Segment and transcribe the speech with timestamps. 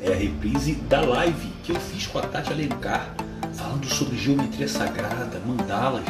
[0.00, 3.14] é a reprise da live que eu fiz com a Tati Alencar,
[3.54, 6.04] falando sobre geometria sagrada, mandalas,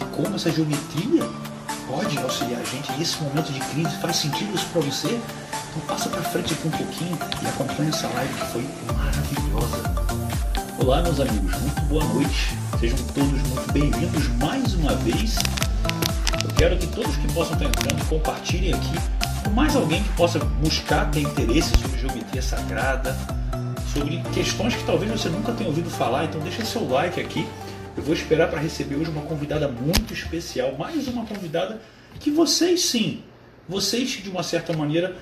[0.00, 1.22] e como essa geometria
[1.86, 3.96] pode auxiliar a gente nesse momento de crise.
[4.00, 5.08] Faz sentido isso para você?
[5.08, 9.94] Então passa para frente aqui um pouquinho e acompanha essa live que foi maravilhosa.
[10.78, 12.56] Olá, meus amigos, muito boa noite.
[12.80, 15.36] Sejam todos muito bem-vindos mais uma vez.
[16.42, 21.10] Eu quero que todos que possam estar entrando compartilhem aqui mais alguém que possa buscar
[21.10, 23.16] ter interesse sobre geometria sagrada,
[23.92, 26.24] sobre questões que talvez você nunca tenha ouvido falar.
[26.24, 27.46] Então deixa seu like aqui.
[27.96, 31.80] Eu vou esperar para receber hoje uma convidada muito especial, mais uma convidada
[32.18, 33.22] que vocês sim,
[33.68, 35.16] vocês de uma certa maneira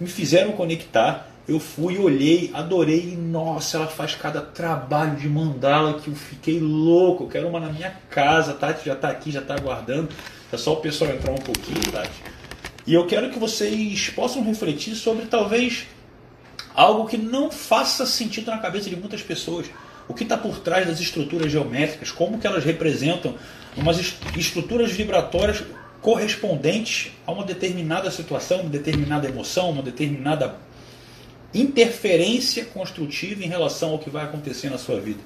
[0.00, 1.28] me fizeram conectar.
[1.46, 6.58] Eu fui, olhei, adorei e nossa, ela faz cada trabalho de mandala que eu fiquei
[6.58, 7.24] louco.
[7.24, 10.08] Eu quero uma na minha casa, Tati já está aqui, já está aguardando.
[10.50, 12.35] É só o pessoal entrar um pouquinho, Tati.
[12.86, 15.86] E eu quero que vocês possam refletir sobre talvez
[16.72, 19.66] algo que não faça sentido na cabeça de muitas pessoas.
[20.08, 23.34] O que está por trás das estruturas geométricas, como que elas representam
[23.76, 23.98] umas
[24.36, 25.64] estruturas vibratórias
[26.00, 30.54] correspondentes a uma determinada situação, uma determinada emoção, uma determinada
[31.52, 35.18] interferência construtiva em relação ao que vai acontecer na sua vida.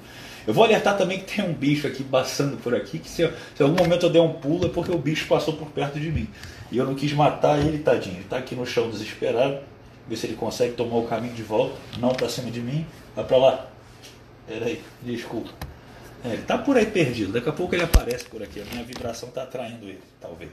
[0.47, 3.61] Eu vou alertar também que tem um bicho aqui passando por aqui, que se, se
[3.61, 6.27] algum momento eu der um pulo é porque o bicho passou por perto de mim.
[6.71, 8.15] E eu não quis matar ele, tadinho.
[8.15, 9.59] Ele está aqui no chão desesperado.
[10.07, 11.75] Ver se ele consegue tomar o caminho de volta.
[11.99, 12.85] Não para cima de mim.
[13.15, 13.67] Vai para lá.
[14.47, 15.49] Peraí, desculpa.
[16.23, 17.31] É, ele está por aí perdido.
[17.31, 18.61] Daqui a pouco ele aparece por aqui.
[18.61, 20.51] A minha vibração está atraindo ele, talvez.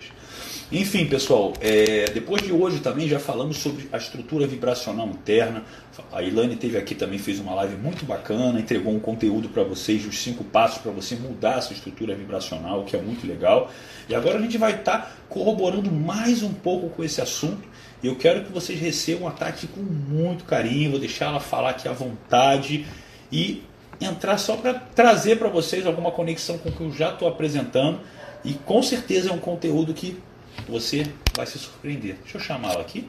[0.72, 5.62] Enfim, pessoal, é, depois de hoje também já falamos sobre a estrutura vibracional interna.
[6.11, 10.06] A Ilane teve aqui também, fez uma live muito bacana, entregou um conteúdo para vocês,
[10.06, 13.70] os cinco passos para você mudar essa estrutura vibracional, que é muito legal.
[14.08, 17.69] E agora a gente vai estar tá corroborando mais um pouco com esse assunto.
[18.02, 21.70] E eu quero que vocês recebam a Tati com muito carinho, vou deixar ela falar
[21.70, 22.86] aqui à vontade.
[23.30, 23.62] E
[24.00, 28.00] entrar só para trazer para vocês alguma conexão com o que eu já estou apresentando
[28.44, 30.20] e com certeza é um conteúdo que
[30.68, 31.06] você
[31.36, 32.17] vai se surpreender.
[32.23, 33.08] Deixa eu chamá-la aqui.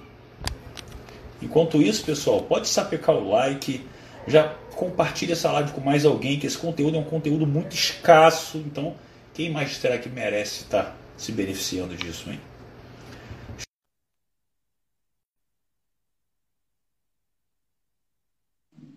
[1.41, 3.86] Enquanto isso, pessoal, pode sapecar o like,
[4.28, 8.58] já compartilhe essa live com mais alguém, que esse conteúdo é um conteúdo muito escasso,
[8.58, 8.96] então
[9.34, 12.40] quem mais será que merece estar se beneficiando disso, hein?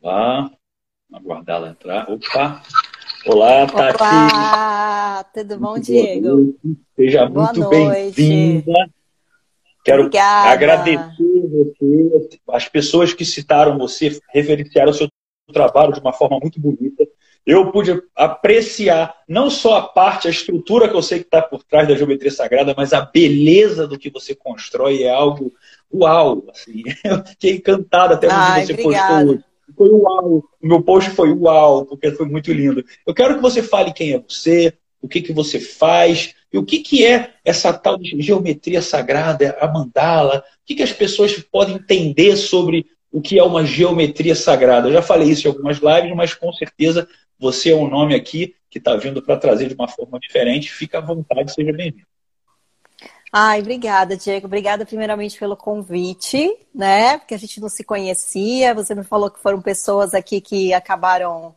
[0.01, 0.51] Vá
[1.13, 2.11] aguardar ela entrar.
[2.11, 2.63] Opa!
[3.27, 4.03] Olá, Tati!
[4.03, 6.57] Olá, tudo bom, Diego?
[6.97, 8.73] Seja Boa muito bem-vinda.
[9.85, 10.51] Quero Obrigada.
[10.51, 15.09] agradecer você, as pessoas que citaram você, referenciaram o seu
[15.53, 17.07] trabalho de uma forma muito bonita.
[17.45, 21.65] Eu pude apreciar não só a parte, a estrutura que eu sei que está por
[21.65, 25.53] trás da geometria sagrada, mas a beleza do que você constrói é algo
[25.93, 26.45] uau.
[26.51, 26.83] Assim.
[27.03, 29.25] Eu fiquei encantado até onde você obrigada.
[29.25, 30.45] postou hoje foi uau.
[30.63, 32.85] O meu post foi uau, porque foi muito lindo.
[33.07, 36.65] Eu quero que você fale quem é você, o que, que você faz, e o
[36.65, 41.37] que, que é essa tal de geometria sagrada, a mandala, o que, que as pessoas
[41.39, 44.89] podem entender sobre o que é uma geometria sagrada.
[44.89, 48.55] Eu já falei isso em algumas lives, mas com certeza você é um nome aqui
[48.71, 50.73] que está vindo para trazer de uma forma diferente.
[50.73, 52.12] Fica à vontade, seja bem-vindo.
[53.35, 54.47] Ai, obrigada, Diego.
[54.47, 57.17] Obrigada primeiramente pelo convite, né?
[57.17, 58.75] Porque a gente não se conhecia.
[58.75, 61.55] Você me falou que foram pessoas aqui que acabaram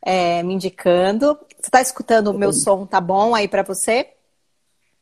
[0.00, 1.38] é, me indicando.
[1.50, 2.86] Você está escutando o meu som?
[2.86, 4.08] Tá bom aí para você?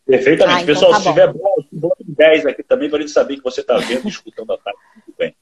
[0.04, 0.58] Perfeitamente.
[0.58, 3.36] Ah, então Pessoal, tá se tiver bom, bota 10 aqui também para a gente saber
[3.36, 4.80] que você está vendo e escutando a tarde.
[5.16, 5.36] Bem.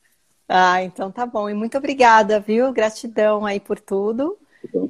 [0.46, 1.48] Ah, então tá bom.
[1.48, 2.70] E muito obrigada, viu?
[2.72, 4.36] Gratidão aí por tudo.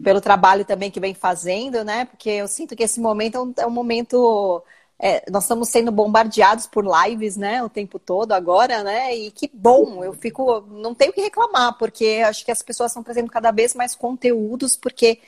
[0.03, 2.05] Pelo trabalho também que vem fazendo, né?
[2.07, 4.63] Porque eu sinto que esse momento é um, é um momento
[4.99, 9.15] é, nós estamos sendo bombardeados por lives, né, o tempo todo agora, né?
[9.15, 13.03] E que bom, eu fico, não tenho que reclamar, porque acho que as pessoas estão
[13.03, 15.19] trazendo cada vez mais conteúdos, porque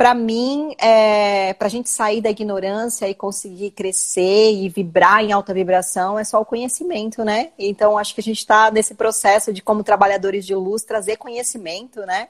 [0.00, 5.30] para mim, é, para a gente sair da ignorância e conseguir crescer e vibrar em
[5.30, 7.52] alta vibração, é só o conhecimento, né?
[7.58, 12.00] Então, acho que a gente está nesse processo de, como trabalhadores de luz, trazer conhecimento,
[12.06, 12.28] né,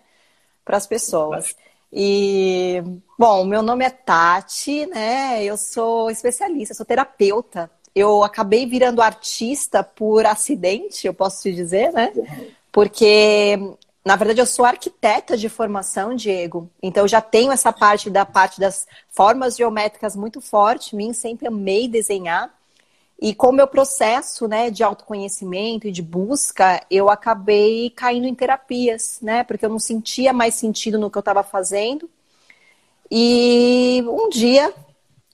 [0.64, 1.54] para as pessoas.
[1.92, 2.82] E,
[3.18, 5.42] bom, meu nome é Tati, né?
[5.42, 7.70] Eu sou especialista, sou terapeuta.
[7.94, 12.12] Eu acabei virando artista por acidente, eu posso te dizer, né?
[12.70, 13.58] Porque,
[14.04, 16.70] na verdade, eu sou arquiteta de formação, Diego.
[16.80, 20.94] Então, eu já tenho essa parte da parte das formas geométricas muito forte.
[20.94, 22.54] Mim sempre amei desenhar.
[23.20, 28.34] E com o meu processo né, de autoconhecimento e de busca, eu acabei caindo em
[28.34, 29.44] terapias, né?
[29.44, 32.08] Porque eu não sentia mais sentido no que eu estava fazendo.
[33.10, 34.72] E um dia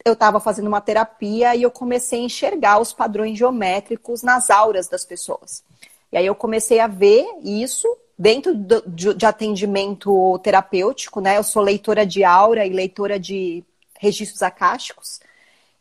[0.05, 4.89] eu estava fazendo uma terapia e eu comecei a enxergar os padrões geométricos nas auras
[4.89, 5.63] das pessoas.
[6.11, 7.87] E aí eu comecei a ver isso
[8.19, 11.37] dentro de, de atendimento terapêutico, né?
[11.37, 13.63] Eu sou leitora de aura e leitora de
[14.01, 15.21] registros acásticos.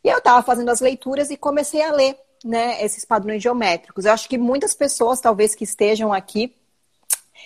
[0.06, 4.06] E eu estava fazendo as leituras e comecei a ler, né, esses padrões geométricos.
[4.06, 6.54] Eu acho que muitas pessoas, talvez que estejam aqui,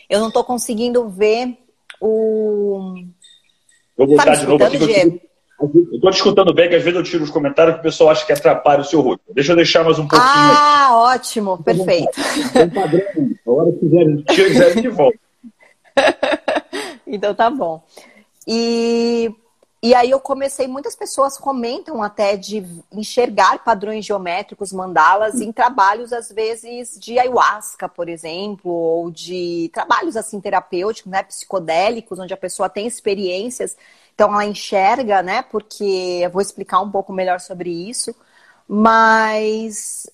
[0.10, 1.58] eu não estou conseguindo ver
[2.02, 2.96] o.
[3.98, 4.78] Vou voltar tá de novo aqui.
[4.78, 5.22] Diego?
[5.62, 8.10] Eu estou te escutando bem, que às vezes eu tiro os comentários que o pessoal
[8.10, 9.22] acha que atrapalha o seu rosto.
[9.34, 10.22] Deixa eu deixar mais um pouquinho.
[10.22, 11.18] Ah, aqui.
[11.18, 12.12] ótimo, perfeito.
[12.52, 13.02] Tem padrão,
[13.48, 15.20] a hora que quiser, quiser de volta.
[17.08, 17.82] então tá bom.
[18.46, 19.34] E,
[19.82, 26.12] e aí eu comecei, muitas pessoas comentam até de enxergar padrões geométricos, mandalas, em trabalhos,
[26.14, 32.38] às vezes, de ayahuasca, por exemplo, ou de trabalhos assim terapêuticos, né, psicodélicos, onde a
[32.38, 33.78] pessoa tem experiências
[34.20, 35.42] então ela enxerga, né?
[35.44, 38.14] Porque eu vou explicar um pouco melhor sobre isso.
[38.68, 40.06] Mas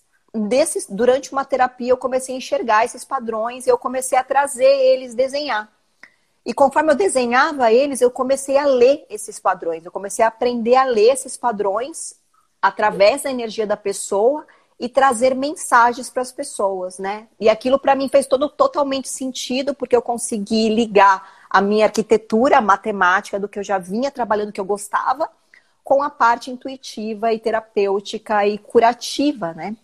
[0.90, 5.16] durante uma terapia eu comecei a enxergar esses padrões e eu comecei a trazer eles
[5.16, 5.75] desenhar.
[6.46, 9.84] E conforme eu desenhava eles, eu comecei a ler esses padrões.
[9.84, 12.16] Eu comecei a aprender a ler esses padrões
[12.62, 14.46] através da energia da pessoa
[14.80, 17.28] e trazer mensagens para as pessoas, né?
[17.40, 22.58] E aquilo para mim fez todo totalmente sentido porque eu consegui ligar a minha arquitetura
[22.58, 25.30] a matemática do que eu já vinha trabalhando, que eu gostava,
[25.84, 29.76] com a parte intuitiva e terapêutica e curativa, né?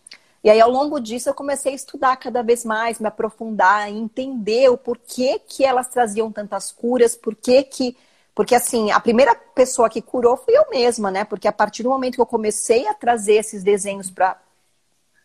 [0.44, 4.70] E aí, ao longo disso, eu comecei a estudar cada vez mais, me aprofundar, entender
[4.70, 7.96] o porquê que elas traziam tantas curas, porquê que.
[8.34, 11.26] Porque, assim, a primeira pessoa que curou fui eu mesma, né?
[11.26, 14.38] Porque a partir do momento que eu comecei a trazer esses desenhos para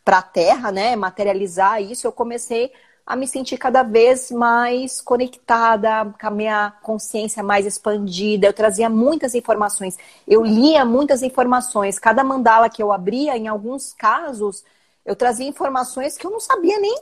[0.04, 0.96] a Terra, né?
[0.96, 2.72] Materializar isso, eu comecei
[3.06, 8.48] a me sentir cada vez mais conectada, com a minha consciência mais expandida.
[8.48, 9.96] Eu trazia muitas informações,
[10.26, 11.98] eu lia muitas informações.
[12.00, 14.64] Cada mandala que eu abria, em alguns casos,
[15.06, 17.00] eu trazia informações que eu não sabia nem.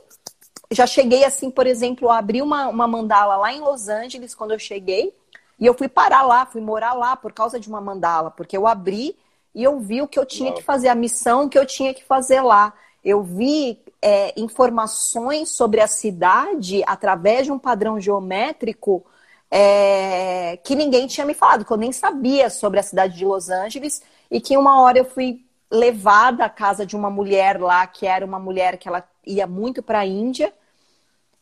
[0.71, 4.51] Já cheguei assim, por exemplo, a abrir uma, uma mandala lá em Los Angeles quando
[4.51, 5.13] eu cheguei.
[5.59, 8.67] E eu fui parar lá, fui morar lá por causa de uma mandala, porque eu
[8.67, 9.17] abri
[9.53, 12.03] e eu vi o que eu tinha que fazer, a missão que eu tinha que
[12.03, 12.73] fazer lá.
[13.03, 19.05] Eu vi é, informações sobre a cidade através de um padrão geométrico
[19.49, 23.49] é, que ninguém tinha me falado, que eu nem sabia sobre a cidade de Los
[23.49, 25.44] Angeles e que uma hora eu fui
[25.75, 29.83] levada à casa de uma mulher lá, que era uma mulher que ela ia muito
[29.83, 30.51] para a Índia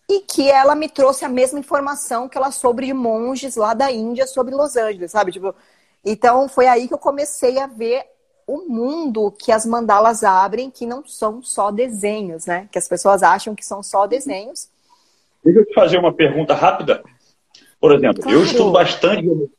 [0.09, 3.91] e que ela me trouxe a mesma informação que ela soube de monges lá da
[3.91, 5.31] Índia sobre Los Angeles, sabe?
[5.31, 5.55] Tipo,
[6.03, 8.05] então foi aí que eu comecei a ver
[8.45, 12.67] o mundo que as mandalas abrem, que não são só desenhos, né?
[12.71, 14.67] Que as pessoas acham que são só desenhos.
[15.43, 17.03] Deixa eu te fazer uma pergunta rápida.
[17.79, 18.37] Por exemplo, claro.
[18.37, 19.51] eu estudo bastante,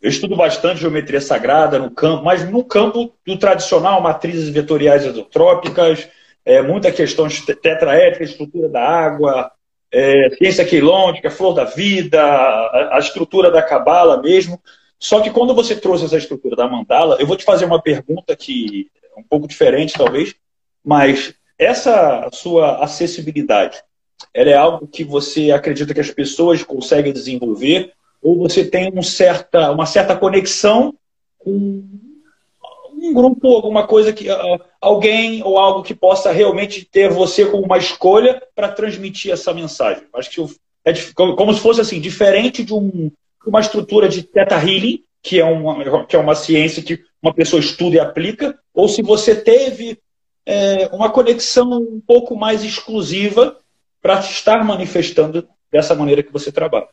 [0.00, 6.08] eu estudo bastante geometria sagrada no campo, mas no campo do tradicional, matrizes vetoriais exotrópicas,
[6.44, 9.52] é, muita questão de tetraétrica, estrutura da água,
[9.92, 14.58] é, ciência quilôntica, flor da vida, a, a estrutura da cabala mesmo.
[14.98, 18.34] Só que quando você trouxe essa estrutura da mandala, eu vou te fazer uma pergunta
[18.34, 20.34] que é um pouco diferente, talvez,
[20.82, 23.82] mas essa sua acessibilidade,
[24.32, 29.02] ela é algo que você acredita que as pessoas conseguem desenvolver ou você tem um
[29.02, 30.94] certa, uma certa conexão
[31.38, 31.84] com
[32.92, 37.64] um grupo, alguma coisa que uh, alguém ou algo que possa realmente ter você como
[37.64, 40.04] uma escolha para transmitir essa mensagem.
[40.14, 40.40] Acho que
[40.84, 43.10] é como se fosse assim, diferente de um
[43.46, 47.60] uma estrutura de Theta Healing, que é, uma, que é uma ciência que uma pessoa
[47.60, 49.98] estuda e aplica, ou se você teve
[50.46, 53.58] é, uma conexão um pouco mais exclusiva
[54.00, 56.88] para estar manifestando dessa maneira que você trabalha.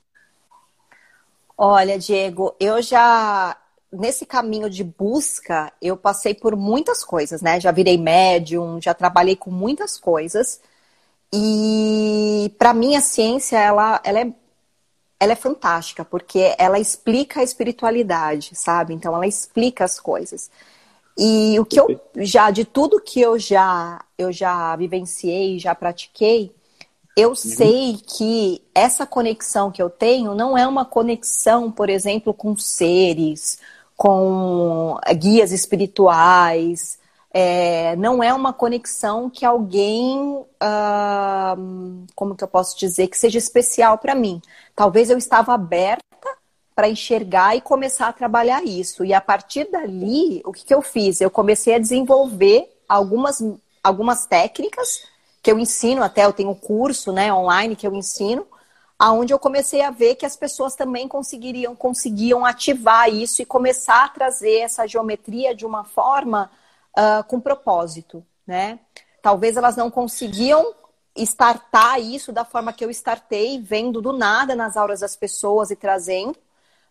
[1.58, 3.58] Olha, Diego, eu já
[3.92, 7.60] nesse caminho de busca, eu passei por muitas coisas, né?
[7.60, 10.62] Já virei médium, já trabalhei com muitas coisas.
[11.34, 14.34] E para mim a ciência ela, ela é
[15.20, 18.94] ela é fantástica, porque ela explica a espiritualidade, sabe?
[18.94, 20.52] Então ela explica as coisas.
[21.18, 26.56] E o que eu já, de tudo que eu já, eu já vivenciei, já pratiquei,
[27.18, 27.36] eu uhum.
[27.36, 33.58] sei que essa conexão que eu tenho não é uma conexão, por exemplo, com seres,
[33.96, 37.00] com guias espirituais,
[37.34, 40.46] é, não é uma conexão que alguém,
[42.14, 44.40] como que eu posso dizer, que seja especial para mim.
[44.76, 46.04] Talvez eu estava aberta
[46.76, 49.04] para enxergar e começar a trabalhar isso.
[49.04, 51.20] E a partir dali, o que, que eu fiz?
[51.20, 53.44] Eu comecei a desenvolver algumas,
[53.84, 55.02] algumas técnicas
[55.48, 58.46] que eu ensino, até eu tenho um curso né, online que eu ensino,
[59.00, 64.04] aonde eu comecei a ver que as pessoas também conseguiriam, conseguiam ativar isso e começar
[64.04, 66.52] a trazer essa geometria de uma forma
[66.98, 68.78] uh, com propósito, né?
[69.22, 70.76] Talvez elas não conseguiam
[71.16, 75.78] startar isso da forma que eu startei, vendo do nada nas aulas das pessoas e
[75.78, 76.38] trazendo,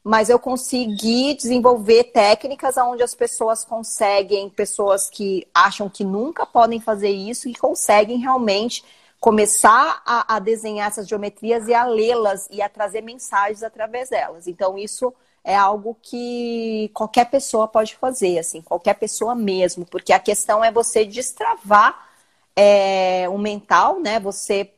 [0.07, 6.79] mas eu consegui desenvolver técnicas onde as pessoas conseguem, pessoas que acham que nunca podem
[6.81, 8.85] fazer isso e conseguem realmente
[9.19, 14.47] começar a, a desenhar essas geometrias e a lê-las e a trazer mensagens através delas.
[14.47, 20.21] Então, isso é algo que qualquer pessoa pode fazer, assim, qualquer pessoa mesmo, porque a
[20.21, 22.07] questão é você destravar
[22.55, 24.21] é, o mental, né?
[24.21, 24.73] Você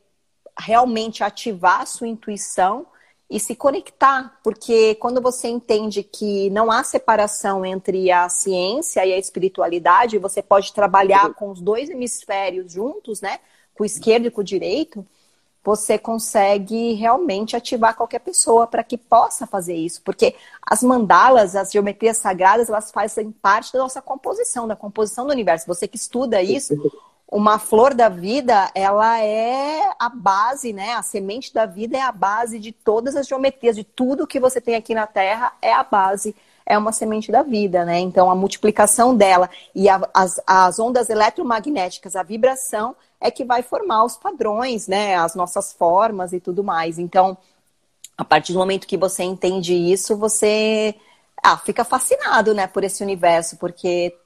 [0.58, 2.86] realmente ativar a sua intuição
[3.30, 9.12] e se conectar, porque quando você entende que não há separação entre a ciência e
[9.12, 13.38] a espiritualidade, você pode trabalhar com os dois hemisférios juntos, né?
[13.78, 15.06] com o esquerdo e com o direito,
[15.62, 20.02] você consegue realmente ativar qualquer pessoa para que possa fazer isso.
[20.02, 25.32] Porque as mandalas, as geometrias sagradas, elas fazem parte da nossa composição, da composição do
[25.32, 25.66] universo.
[25.66, 26.74] Você que estuda isso,
[27.30, 30.94] uma flor da vida, ela é a base, né?
[30.94, 34.60] A semente da vida é a base de todas as geometrias, de tudo que você
[34.60, 37.98] tem aqui na Terra é a base, é uma semente da vida, né?
[37.98, 43.62] Então a multiplicação dela e a, as, as ondas eletromagnéticas, a vibração, é que vai
[43.62, 45.14] formar os padrões, né?
[45.16, 46.98] As nossas formas e tudo mais.
[46.98, 47.36] Então,
[48.16, 50.94] a partir do momento que você entende isso, você
[51.42, 54.16] ah, fica fascinado, né, por esse universo, porque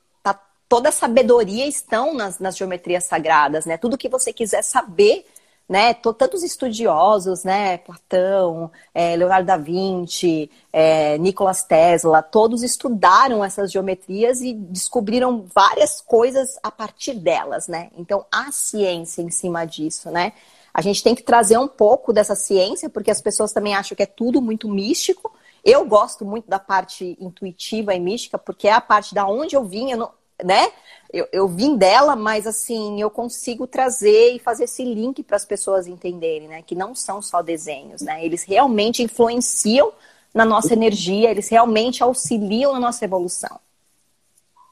[0.72, 3.76] toda a sabedoria estão nas, nas geometrias sagradas, né?
[3.76, 5.26] Tudo que você quiser saber
[5.68, 13.70] né, tantos estudiosos, né, Platão, é, Leonardo da Vinci, é, Nikola Tesla, todos estudaram essas
[13.70, 17.90] geometrias e descobriram várias coisas a partir delas, né?
[17.94, 20.32] Então, há ciência em cima disso, né?
[20.72, 24.02] A gente tem que trazer um pouco dessa ciência, porque as pessoas também acham que
[24.02, 25.30] é tudo muito místico.
[25.62, 29.64] Eu gosto muito da parte intuitiva e mística, porque é a parte da onde eu
[29.64, 30.70] vim, eu não, né?
[31.12, 35.44] eu, eu vim dela, mas assim, eu consigo trazer e fazer esse link para as
[35.44, 36.62] pessoas entenderem, né?
[36.66, 38.24] Que não são só desenhos, né?
[38.24, 39.92] Eles realmente influenciam
[40.34, 43.60] na nossa energia, eles realmente auxiliam na nossa evolução.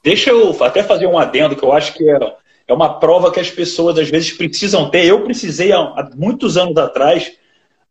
[0.03, 2.35] Deixa eu até fazer um adendo que eu acho que é,
[2.67, 5.05] é uma prova que as pessoas às vezes precisam ter.
[5.05, 7.33] Eu precisei há, muitos anos atrás.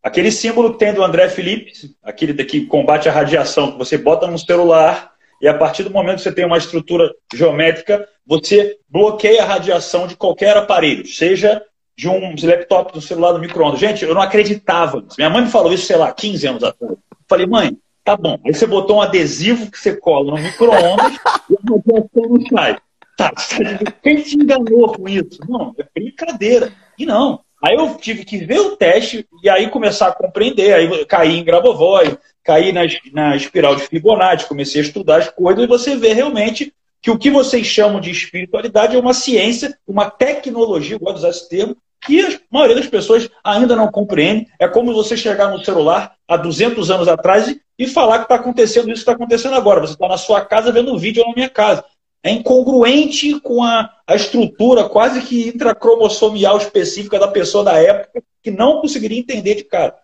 [0.03, 1.71] Aquele símbolo que tem do André Felipe,
[2.03, 5.10] aquele que combate a radiação, que você bota no celular
[5.41, 10.05] e a partir do momento que você tem uma estrutura geométrica, você bloqueia a radiação
[10.05, 11.61] de qualquer aparelho, seja
[11.97, 13.79] de um laptop, do celular, do micro-ondas.
[13.79, 15.03] Gente, eu não acreditava.
[15.17, 16.93] Minha mãe me falou isso, sei lá, 15 anos atrás.
[16.93, 18.39] Eu falei, mãe, tá bom.
[18.45, 21.13] Aí você botou um adesivo que você cola no micro-ondas
[21.49, 22.77] e a radiação não sai.
[23.17, 23.33] Tá,
[24.01, 25.39] quem te enganou com isso?
[25.47, 26.71] Não, é brincadeira.
[26.97, 27.41] E não.
[27.63, 30.73] Aí eu tive que ver o teste e aí começar a compreender.
[30.73, 32.81] Aí caí em Grabovoi, caí na,
[33.13, 37.17] na espiral de Fibonacci, comecei a estudar as coisas e você vê realmente que o
[37.17, 41.49] que vocês chamam de espiritualidade é uma ciência, uma tecnologia, eu gosto de usar esse
[41.49, 44.47] termo, que a maioria das pessoas ainda não compreende.
[44.59, 48.87] É como você chegar no celular há 200 anos atrás e falar que está acontecendo
[48.87, 49.81] isso que está acontecendo agora.
[49.81, 51.83] Você está na sua casa vendo um vídeo na minha casa.
[52.23, 58.51] É incongruente com a, a estrutura quase que intracromossomial específica da pessoa da época, que
[58.51, 59.95] não conseguiria entender de cara.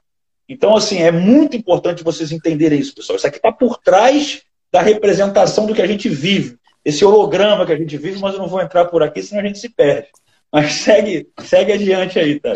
[0.48, 3.18] Então, assim, é muito importante vocês entenderem isso, pessoal.
[3.18, 7.74] Isso aqui está por trás da representação do que a gente vive esse holograma que
[7.74, 10.08] a gente vive, mas eu não vou entrar por aqui, senão a gente se perde.
[10.50, 12.54] Mas segue, segue adiante aí, tá?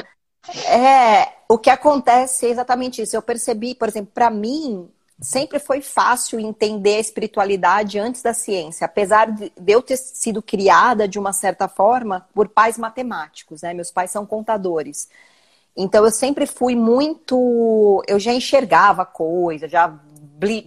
[0.67, 3.13] É, o que acontece é exatamente isso.
[3.13, 4.87] Eu percebi, por exemplo, para mim,
[5.19, 11.09] sempre foi fácil entender a espiritualidade antes da ciência, apesar de eu ter sido criada
[11.09, 13.73] de uma certa forma por pais matemáticos, né?
[13.73, 15.09] Meus pais são contadores.
[15.75, 19.87] Então eu sempre fui muito, eu já enxergava coisa, já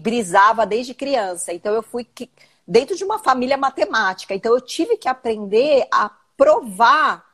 [0.01, 1.53] brisava desde criança.
[1.53, 2.07] Então eu fui
[2.67, 4.35] dentro de uma família matemática.
[4.35, 7.25] Então eu tive que aprender a provar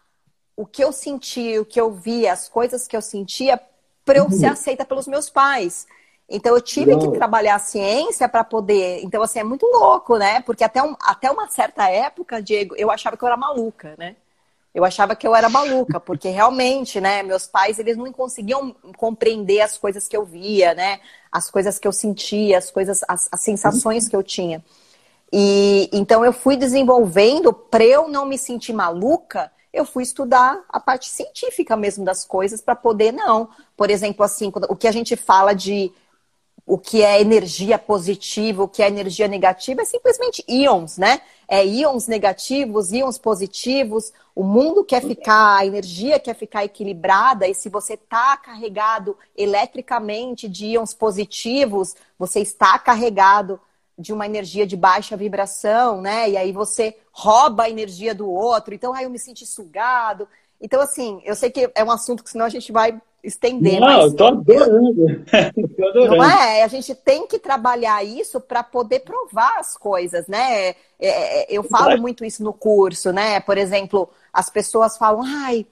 [0.57, 3.61] o que eu sentia, o que eu via, as coisas que eu sentia,
[4.05, 4.53] para eu ser uhum.
[4.53, 5.87] aceita pelos meus pais.
[6.29, 9.01] Então eu tive que trabalhar a ciência para poder.
[9.03, 10.41] Então, assim, é muito louco, né?
[10.43, 14.15] Porque até, um, até uma certa época, Diego, eu achava que eu era maluca, né?
[14.75, 19.61] Eu achava que eu era maluca, porque realmente, né, meus pais, eles não conseguiam compreender
[19.61, 21.01] as coisas que eu via, né?
[21.31, 24.65] As coisas que eu sentia, as coisas, as, as sensações que eu tinha.
[25.33, 30.81] E então eu fui desenvolvendo, para eu não me sentir maluca, eu fui estudar a
[30.81, 33.49] parte científica mesmo das coisas para poder não.
[33.77, 35.93] Por exemplo, assim, o que a gente fala de
[36.71, 41.21] o que é energia positiva, o que é energia negativa, é simplesmente íons, né?
[41.49, 44.13] É íons negativos, íons positivos.
[44.37, 50.49] O mundo quer ficar, a energia quer ficar equilibrada, e se você está carregado eletricamente
[50.49, 53.61] de íons positivos, você está carregado
[53.99, 56.31] de uma energia de baixa vibração, né?
[56.31, 58.73] E aí você rouba a energia do outro.
[58.73, 60.29] Então, aí eu me senti sugado.
[60.61, 63.81] Então, assim, eu sei que é um assunto que senão a gente vai estender.
[63.81, 64.05] Não, mas...
[64.05, 65.25] eu tô adorando.
[65.77, 66.17] tô adorando.
[66.17, 66.63] Não é?
[66.63, 70.69] A gente tem que trabalhar isso para poder provar as coisas, né?
[70.69, 73.41] É, é, eu falo muito isso no curso, né?
[73.41, 75.67] Por exemplo, as pessoas falam, ai,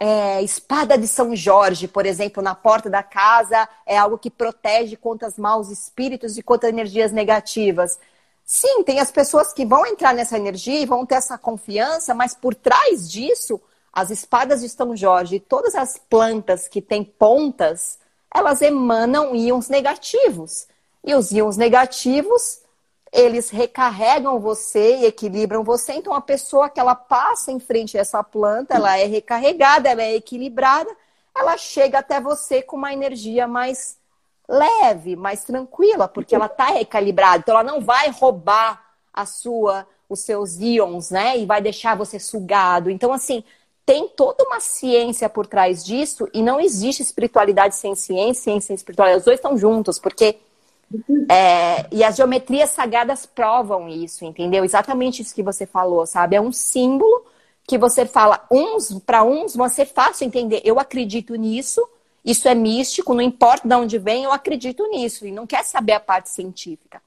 [0.00, 4.96] é, espada de São Jorge, por exemplo, na porta da casa, é algo que protege
[4.96, 7.98] contra os maus espíritos e contra energias negativas.
[8.44, 12.34] Sim, tem as pessoas que vão entrar nessa energia e vão ter essa confiança, mas
[12.34, 13.60] por trás disso
[13.92, 17.98] as espadas de São Jorge e todas as plantas que têm pontas,
[18.34, 20.66] elas emanam íons negativos.
[21.04, 22.60] E os íons negativos,
[23.12, 25.94] eles recarregam você e equilibram você.
[25.94, 30.02] Então, a pessoa que ela passa em frente a essa planta, ela é recarregada, ela
[30.02, 30.90] é equilibrada,
[31.34, 33.96] ela chega até você com uma energia mais
[34.48, 37.38] leve, mais tranquila, porque ela está recalibrada.
[37.38, 41.38] Então, ela não vai roubar a sua, os seus íons, né?
[41.38, 42.90] E vai deixar você sugado.
[42.90, 43.44] Então, assim,
[43.88, 48.76] tem toda uma ciência por trás disso e não existe espiritualidade sem ciência, ciência e
[48.76, 49.20] espiritualidade.
[49.20, 50.36] Os dois estão juntos, porque.
[51.30, 54.62] É, e as geometrias sagradas provam isso, entendeu?
[54.62, 56.36] Exatamente isso que você falou, sabe?
[56.36, 57.24] É um símbolo
[57.66, 60.60] que você fala, uns para uns vai ser fácil entender.
[60.64, 61.82] Eu acredito nisso,
[62.22, 65.92] isso é místico, não importa de onde vem, eu acredito nisso e não quer saber
[65.92, 67.00] a parte científica.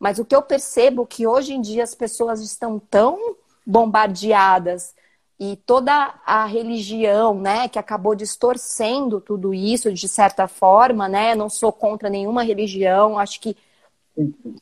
[0.00, 4.94] Mas o que eu percebo é que hoje em dia as pessoas estão tão bombardeadas
[5.38, 11.34] e toda a religião, né, que acabou distorcendo tudo isso de certa forma, né?
[11.34, 13.56] Não sou contra nenhuma religião, acho que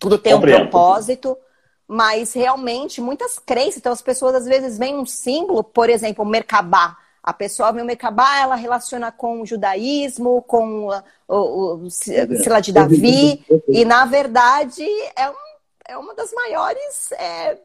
[0.00, 1.37] tudo tem um propósito,
[1.87, 6.29] mas realmente muitas crenças, então as pessoas às vezes veem um símbolo, por exemplo, o
[6.29, 6.97] Merkabah.
[7.23, 12.26] A pessoa vê o Merkabah, ela relaciona com o judaísmo, com o, o, o sei
[12.26, 15.35] de Davi, e na verdade é, um,
[15.87, 17.59] é uma das maiores é,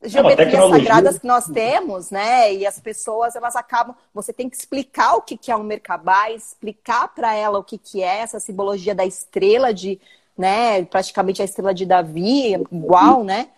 [0.00, 2.54] é geometrias sagradas que nós temos, né?
[2.54, 3.94] E as pessoas elas acabam.
[4.14, 8.02] Você tem que explicar o que, é um Merkabah, explicar para ela o que, que
[8.02, 10.00] é essa simbologia da estrela de,
[10.36, 10.84] né?
[10.84, 13.48] Praticamente a estrela de Davi, igual, né?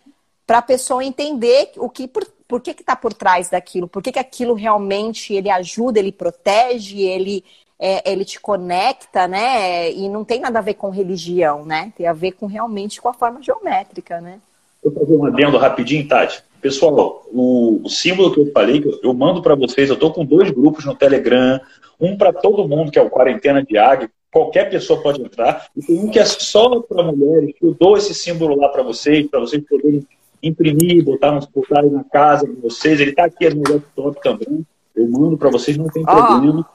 [0.47, 4.11] Para a pessoa entender o que por, por que está por trás daquilo, por que,
[4.11, 7.45] que aquilo realmente ele ajuda, ele protege, ele
[7.79, 9.91] é, ele te conecta, né?
[9.93, 11.93] E não tem nada a ver com religião, né?
[11.97, 14.41] Tem a ver com realmente com a forma geométrica, né?
[14.83, 16.43] Vou fazer um adendo rapidinho, Tati.
[16.61, 20.25] Pessoal, o, o símbolo que eu falei, eu, eu mando para vocês, eu estou com
[20.25, 21.61] dois grupos no Telegram,
[21.99, 25.83] um para todo mundo, que é o Quarentena de Águia, qualquer pessoa pode entrar, e
[25.83, 29.27] tem um que é só para mulheres, que eu dou esse símbolo lá para vocês,
[29.27, 30.07] para vocês poderem
[30.43, 33.01] imprimir, botar, botar na casa de vocês.
[33.01, 34.67] Ele está aqui no laptop também.
[34.95, 36.67] Eu mando para vocês, não tem problema.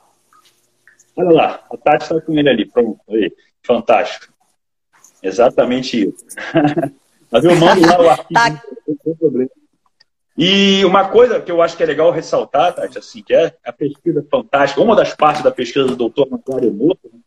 [1.15, 2.99] Olha lá, a Tati está com ele ali, pronto.
[3.09, 3.31] Aí,
[3.63, 4.33] fantástico.
[5.23, 6.25] Exatamente isso.
[7.31, 8.61] Mas eu mando lá o arquivo, tá.
[9.03, 9.49] tem problema.
[10.37, 13.71] E uma coisa que eu acho que é legal ressaltar, Tati, assim, que é a
[13.71, 17.19] pesquisa fantástica, uma das partes da pesquisa do doutor Macário Emoto, né,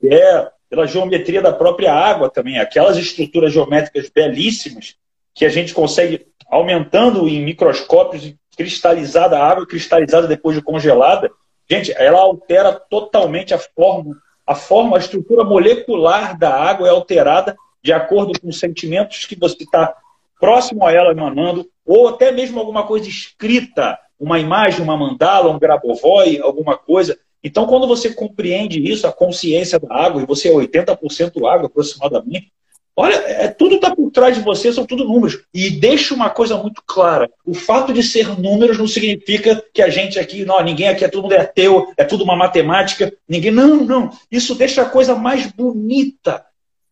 [0.00, 4.96] que é pela geometria da própria água também, aquelas estruturas geométricas belíssimas
[5.32, 11.30] que a gente consegue, aumentando em microscópios, cristalizada, a água cristalizada depois de congelada,
[11.70, 17.56] gente, ela altera totalmente a forma, a forma, a estrutura molecular da água é alterada
[17.86, 19.94] de acordo com os sentimentos que você está
[20.40, 25.58] próximo a ela emanando, ou até mesmo alguma coisa escrita, uma imagem, uma mandala, um
[25.58, 27.16] grabovoi, alguma coisa.
[27.44, 32.50] Então, quando você compreende isso, a consciência da água, e você é 80% água aproximadamente,
[32.96, 35.44] olha, é, tudo está por trás de você, são tudo números.
[35.54, 39.88] E deixa uma coisa muito clara: o fato de ser números não significa que a
[39.88, 43.52] gente aqui, não, ninguém aqui é todo mundo é ateu, é tudo uma matemática, ninguém.
[43.52, 44.10] Não, não.
[44.28, 46.44] Isso deixa a coisa mais bonita.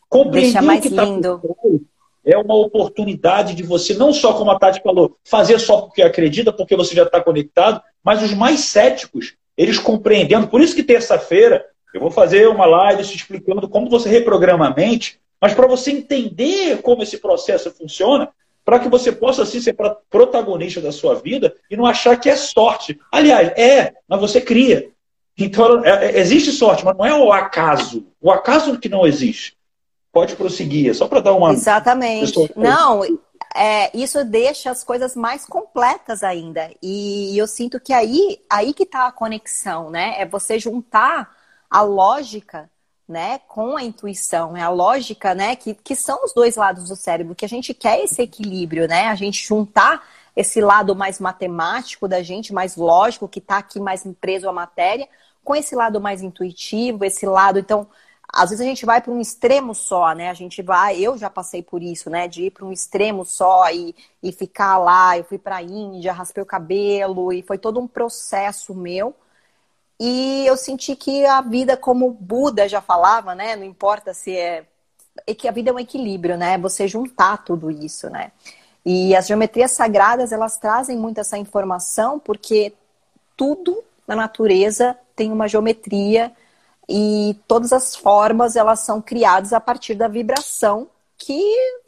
[0.08, 1.40] Compreender Deixa mais tá lindo.
[2.24, 6.52] é uma oportunidade de você, não só como a Tati falou, fazer só porque acredita,
[6.52, 10.48] porque você já está conectado, mas os mais céticos, eles compreendendo.
[10.48, 15.20] Por isso que terça-feira eu vou fazer uma live explicando como você reprograma a mente,
[15.40, 18.28] mas para você entender como esse processo funciona,
[18.64, 19.76] para que você possa assim ser
[20.10, 22.98] protagonista da sua vida e não achar que é sorte.
[23.12, 24.88] Aliás, é, mas você cria.
[25.36, 28.06] Então, é, é, existe sorte, mas não é o acaso.
[28.20, 29.53] O acaso que não existe.
[30.14, 31.53] Pode prosseguir, é só para dar uma.
[31.53, 32.50] Exatamente.
[32.57, 33.03] Não,
[33.55, 36.70] é, isso deixa as coisas mais completas ainda.
[36.81, 40.14] E eu sinto que aí, aí que está a conexão, né?
[40.16, 41.31] É você juntar
[41.68, 42.70] a lógica
[43.07, 46.96] né, com a intuição, é a lógica, né, que, que são os dois lados do
[46.96, 50.03] cérebro, que a gente quer esse equilíbrio, né, a gente juntar
[50.35, 55.07] esse lado mais matemático da gente, mais lógico, que está aqui mais preso à matéria,
[55.44, 57.87] com esse lado mais intuitivo, esse lado, então,
[58.34, 60.28] às vezes a gente vai para um extremo só, né?
[60.28, 62.26] A gente vai, eu já passei por isso, né?
[62.26, 65.16] De ir para um extremo só e, e ficar lá.
[65.16, 69.14] Eu fui para a Índia, raspei o cabelo e foi todo um processo meu.
[70.00, 73.54] E eu senti que a vida, como Buda já falava, né?
[73.54, 74.66] Não importa se é.
[75.26, 76.58] é que a vida é um equilíbrio, né?
[76.58, 78.32] Você juntar tudo isso, né?
[78.84, 82.74] E as geometrias sagradas, elas trazem muito essa informação porque
[83.36, 86.32] tudo na natureza tem uma geometria
[86.88, 91.42] e todas as formas elas são criadas a partir da vibração que,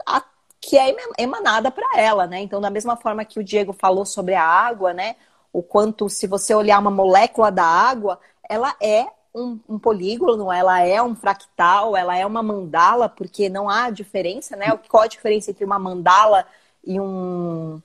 [0.07, 0.23] a,
[0.61, 2.41] que é emanada para ela, né?
[2.41, 5.17] Então, da mesma forma que o Diego falou sobre a água, né?
[5.53, 10.81] O quanto, se você olhar uma molécula da água, ela é um, um, polígono, ela
[10.81, 14.75] é um fractal, ela é uma mandala, porque não há diferença, né?
[14.89, 16.47] Qual a diferença entre uma mandala
[16.85, 17.81] e um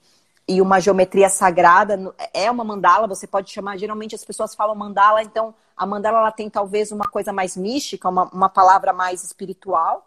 [0.52, 5.24] e uma geometria sagrada é uma mandala, você pode chamar, geralmente as pessoas falam mandala,
[5.24, 10.06] então a mandala ela tem talvez uma coisa mais mística, uma, uma palavra mais espiritual,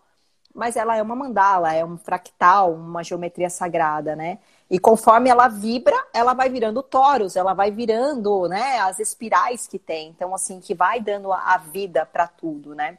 [0.55, 4.39] mas ela é uma mandala, é um fractal, uma geometria sagrada, né?
[4.71, 9.79] E conforme ela vibra, ela vai virando toros, ela vai virando, né, as espirais que
[9.79, 10.11] tem.
[10.11, 12.99] Então, assim, que vai dando a vida para tudo, né?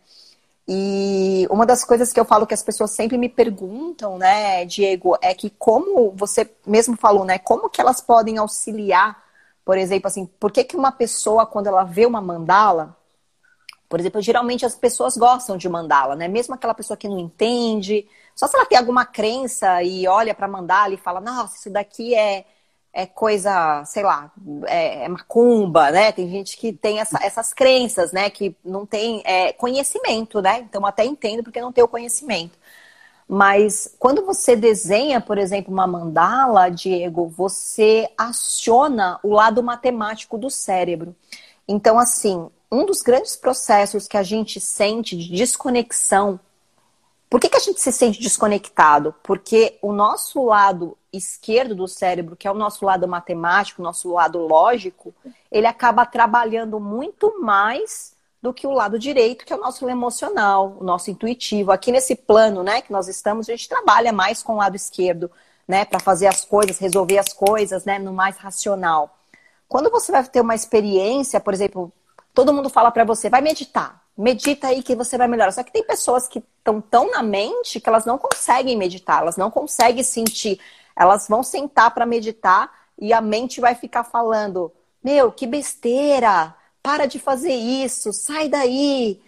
[0.67, 5.15] E uma das coisas que eu falo que as pessoas sempre me perguntam, né, Diego,
[5.21, 9.23] é que como você mesmo falou, né, como que elas podem auxiliar,
[9.63, 12.97] por exemplo, assim, por que, que uma pessoa, quando ela vê uma mandala,
[13.88, 18.08] por exemplo, geralmente as pessoas gostam de mandala, né, mesmo aquela pessoa que não entende,
[18.36, 22.15] só se ela tem alguma crença e olha para mandala e fala, nossa, isso daqui
[22.15, 22.45] é
[22.95, 24.31] é coisa, sei lá,
[24.67, 26.13] é, é, macumba, né?
[26.13, 28.29] Tem gente que tem essa, essas crenças, né?
[28.29, 30.60] Que não tem é, conhecimento, né?
[30.60, 32.58] Então até entendo porque não tem o conhecimento.
[33.27, 40.49] Mas quando você desenha, por exemplo, uma mandala, Diego, você aciona o lado matemático do
[40.49, 41.13] cérebro.
[41.67, 46.39] Então, assim, um dos grandes processos que a gente sente de desconexão
[47.29, 49.13] por que, que a gente se sente desconectado?
[49.23, 54.13] Porque o nosso lado esquerdo do cérebro, que é o nosso lado matemático, o nosso
[54.13, 55.13] lado lógico,
[55.51, 60.77] ele acaba trabalhando muito mais do que o lado direito, que é o nosso emocional,
[60.79, 61.71] o nosso intuitivo.
[61.71, 65.31] Aqui nesse plano, né, que nós estamos, a gente trabalha mais com o lado esquerdo,
[65.67, 69.17] né, para fazer as coisas, resolver as coisas, né, no mais racional.
[69.67, 71.91] Quando você vai ter uma experiência, por exemplo,
[72.35, 75.51] todo mundo fala para você, vai meditar medita aí que você vai melhorar.
[75.51, 79.38] Só que tem pessoas que estão tão na mente que elas não conseguem meditar, elas
[79.38, 80.60] não conseguem sentir.
[80.95, 84.71] Elas vão sentar para meditar e a mente vai ficar falando:
[85.04, 86.56] Meu, que besteira!
[86.82, 89.21] Para de fazer isso, sai daí.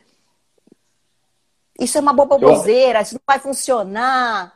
[1.80, 4.54] Isso é uma boboseira, isso não vai funcionar.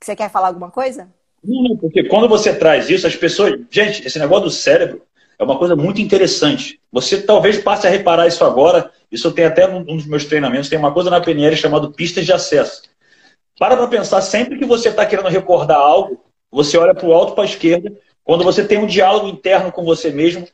[0.00, 1.12] Você quer falar alguma coisa?
[1.42, 3.60] Não, porque quando você traz isso, as pessoas.
[3.70, 5.02] Gente, esse negócio do cérebro
[5.42, 6.80] é uma coisa muito interessante.
[6.92, 8.90] Você talvez passe a reparar isso agora.
[9.10, 10.68] Isso tem até num dos meus treinamentos.
[10.68, 12.82] Tem uma coisa na PNL chamada pistas de acesso.
[13.58, 17.34] Para para pensar, sempre que você está querendo recordar algo, você olha para o alto
[17.34, 17.92] para a esquerda.
[18.24, 20.46] Quando você tem um diálogo interno com você mesmo,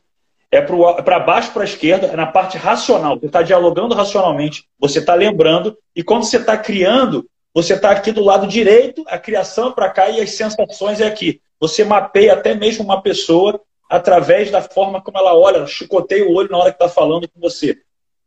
[0.51, 3.19] é para baixo para a esquerda, é na parte racional.
[3.19, 5.77] Você está dialogando racionalmente, você está lembrando.
[5.95, 10.09] E quando você está criando, você está aqui do lado direito, a criação para cá
[10.09, 11.39] e as sensações é aqui.
[11.59, 16.51] Você mapeia até mesmo uma pessoa através da forma como ela olha, chicoteia o olho
[16.51, 17.77] na hora que está falando com você.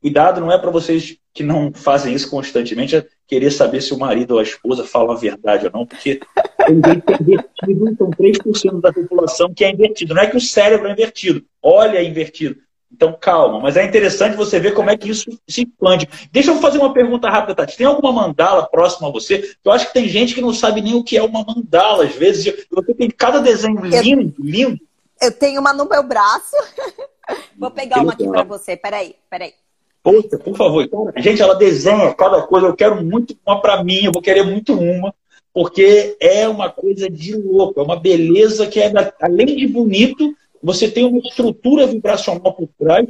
[0.00, 3.98] Cuidado, não é para vocês que não fazem isso constantemente é querer saber se o
[3.98, 6.20] marido ou a esposa falam a verdade ou não, porque
[6.66, 10.12] tem gente que invertido, são 3% da população que é invertido.
[10.12, 12.56] Não é que o cérebro é invertido, olha é invertido.
[12.92, 16.06] Então, calma, mas é interessante você ver como é que isso se expande.
[16.30, 17.76] Deixa eu fazer uma pergunta rápida, Tati.
[17.76, 19.54] Tem alguma mandala próxima a você?
[19.64, 22.14] Eu acho que tem gente que não sabe nem o que é uma mandala, às
[22.14, 22.66] vezes.
[22.70, 24.80] Você tem cada desenho lindo, lindo.
[25.22, 26.56] Eu tenho uma no meu braço.
[27.56, 28.76] Vou pegar uma aqui para você.
[28.76, 29.54] Peraí, peraí.
[30.02, 30.88] Poxa, por favor.
[31.16, 32.66] Gente, ela desenha cada coisa.
[32.66, 35.14] Eu quero muito uma para mim, eu vou querer muito uma,
[35.54, 37.78] porque é uma coisa de louco.
[37.78, 43.06] É uma beleza que, é, além de bonito, você tem uma estrutura vibracional por trás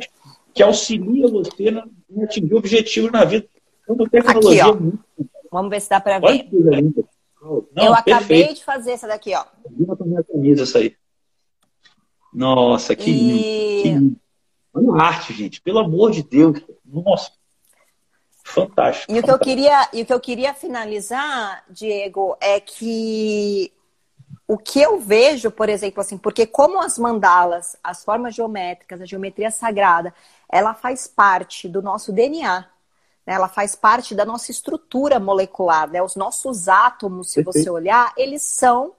[0.53, 1.71] que auxilia você
[2.11, 3.47] em atingir objetivos na vida.
[3.89, 4.75] Então, tecnologia aqui, ó.
[4.75, 4.99] Muito...
[5.51, 6.27] Vamos ver se dá para ver.
[6.27, 7.05] Olha que coisa linda.
[7.75, 8.55] Não, eu acabei perfeito.
[8.55, 9.45] de fazer essa daqui, ó.
[9.71, 10.95] Vou minha camisa, essa aí.
[12.33, 13.83] Nossa, que e...
[13.85, 14.17] lindo.
[14.73, 15.61] Olha a arte, gente.
[15.61, 16.61] Pelo amor de Deus.
[16.85, 17.33] Nossa.
[18.45, 19.13] Fantástico.
[19.13, 23.73] E o, que eu queria, e o que eu queria finalizar, Diego, é que
[24.49, 29.07] o que eu vejo, por exemplo, assim, porque como as mandalas, as formas geométricas, a
[29.07, 30.13] geometria sagrada,
[30.51, 32.61] ela faz parte do nosso DNA,
[33.27, 33.35] né?
[33.35, 36.03] ela faz parte da nossa estrutura molecular, né?
[36.03, 38.93] Os nossos átomos, se você olhar, eles são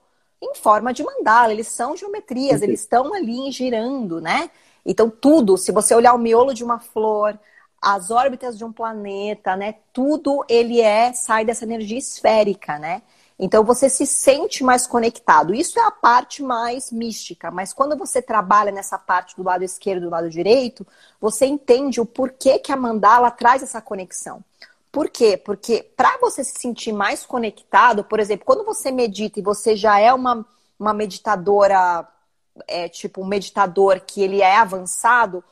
[0.44, 4.50] em forma de mandala, eles são geometrias, eles estão ali girando, né?
[4.84, 7.38] Então, tudo, se você olhar o miolo de uma flor,
[7.80, 9.76] as órbitas de um planeta, né?
[9.92, 13.02] Tudo ele é sai dessa energia esférica, né?
[13.38, 15.54] Então você se sente mais conectado.
[15.54, 20.02] Isso é a parte mais mística, mas quando você trabalha nessa parte do lado esquerdo
[20.02, 20.86] e do lado direito,
[21.20, 24.42] você entende o porquê que a mandala traz essa conexão.
[24.94, 25.36] Por quê?
[25.36, 29.98] Porque para você se sentir mais conectado, por exemplo, quando você medita e você já
[29.98, 30.46] é uma,
[30.78, 32.06] uma meditadora,
[32.68, 35.42] é, tipo um meditador que ele é avançado,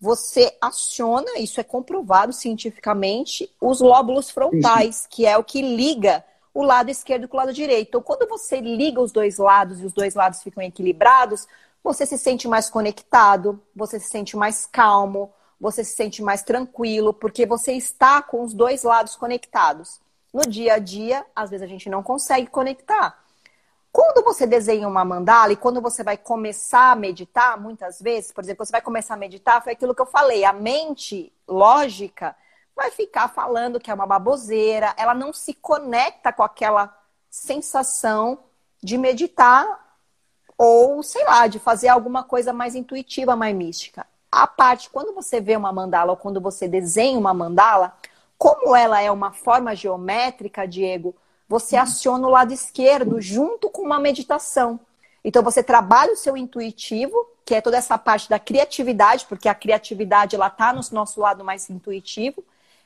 [0.00, 6.62] você aciona, isso é comprovado cientificamente, os lóbulos frontais, que é o que liga o
[6.62, 7.88] lado esquerdo com o lado direito.
[7.88, 11.44] Então, quando você liga os dois lados e os dois lados ficam equilibrados,
[11.82, 17.14] você se sente mais conectado, você se sente mais calmo, você se sente mais tranquilo,
[17.14, 20.00] porque você está com os dois lados conectados.
[20.34, 23.16] No dia a dia, às vezes a gente não consegue conectar.
[23.92, 28.42] Quando você desenha uma mandala e quando você vai começar a meditar, muitas vezes, por
[28.42, 32.34] exemplo, você vai começar a meditar, foi aquilo que eu falei, a mente lógica
[32.74, 36.92] vai ficar falando que é uma baboseira, ela não se conecta com aquela
[37.30, 38.40] sensação
[38.82, 39.96] de meditar
[40.58, 44.04] ou, sei lá, de fazer alguma coisa mais intuitiva, mais mística.
[44.32, 47.94] A parte, quando você vê uma mandala ou quando você desenha uma mandala,
[48.38, 51.14] como ela é uma forma geométrica, Diego,
[51.46, 54.80] você aciona o lado esquerdo junto com uma meditação.
[55.22, 57.14] Então você trabalha o seu intuitivo,
[57.44, 61.44] que é toda essa parte da criatividade, porque a criatividade ela está no nosso lado
[61.44, 62.42] mais intuitivo,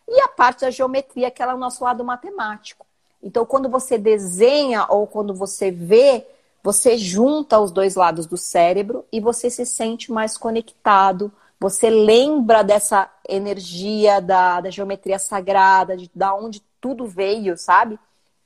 [0.09, 2.85] e a parte da geometria, que ela é o nosso lado matemático.
[3.23, 6.27] Então, quando você desenha ou quando você vê,
[6.67, 11.33] você junta os dois lados do cérebro e você se sente mais conectado.
[11.61, 17.97] Você lembra dessa energia da, da geometria sagrada, de da onde tudo veio, sabe?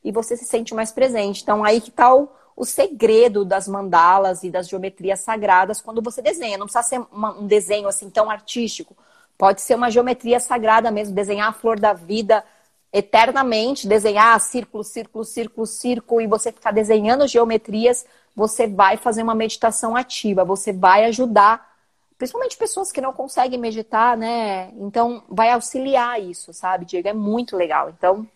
[0.04, 1.42] E você se sente mais presente.
[1.42, 6.20] Então, aí que está o, o segredo das mandalas e das geometrias sagradas quando você
[6.20, 6.58] desenha.
[6.58, 8.94] Não precisa ser uma, um desenho assim tão artístico.
[9.38, 12.44] Pode ser uma geometria sagrada mesmo, desenhar a flor da vida
[12.92, 19.34] eternamente, desenhar círculo, círculo, círculo, círculo, e você ficar desenhando geometrias, você vai fazer uma
[19.34, 21.70] meditação ativa, você vai ajudar,
[22.18, 24.70] principalmente pessoas que não conseguem meditar, né?
[24.76, 27.08] Então, vai auxiliar isso, sabe, Diego?
[27.08, 27.90] É muito legal.
[27.90, 28.26] Então,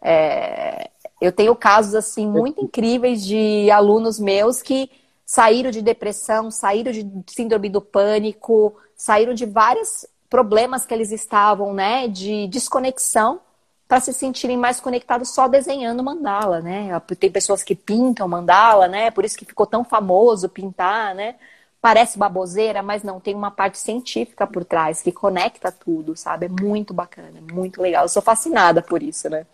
[0.00, 0.90] é...
[1.20, 4.90] eu tenho casos, assim, muito incríveis de alunos meus que
[5.24, 11.74] saíram de depressão, saíram de síndrome do pânico, saíram de várias problemas que eles estavam,
[11.74, 13.40] né, de desconexão,
[13.88, 16.90] para se sentirem mais conectados só desenhando mandala, né?
[17.18, 19.10] Tem pessoas que pintam mandala, né?
[19.10, 21.36] Por isso que ficou tão famoso pintar, né?
[21.80, 26.46] Parece baboseira, mas não, tem uma parte científica por trás que conecta tudo, sabe?
[26.46, 28.04] É muito bacana, muito legal.
[28.04, 29.46] Eu sou fascinada por isso, né?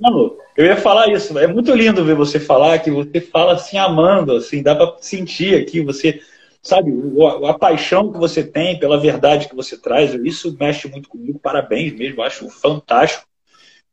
[0.00, 1.38] Não, eu ia falar isso.
[1.38, 5.60] É muito lindo ver você falar que você fala assim amando, assim, dá para sentir
[5.60, 6.20] aqui você
[6.62, 6.92] sabe,
[7.48, 11.94] a paixão que você tem pela verdade que você traz, isso mexe muito comigo, parabéns
[11.94, 13.26] mesmo, acho fantástico.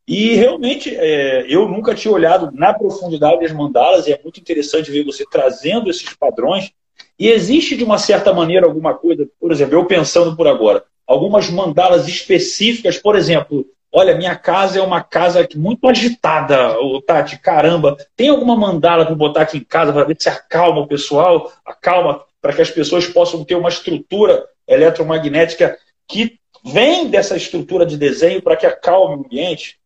[0.07, 4.91] E realmente, é, eu nunca tinha olhado na profundidade das mandalas, e é muito interessante
[4.91, 6.71] ver você trazendo esses padrões.
[7.17, 11.49] E existe, de uma certa maneira, alguma coisa, por exemplo, eu pensando por agora, algumas
[11.49, 16.75] mandalas específicas, por exemplo, olha, minha casa é uma casa muito agitada,
[17.07, 20.87] Tati, caramba, tem alguma mandala para botar aqui em casa para ver se acalma o
[20.87, 27.85] pessoal, acalma para que as pessoas possam ter uma estrutura eletromagnética que vem dessa estrutura
[27.85, 29.79] de desenho para que acalme o ambiente?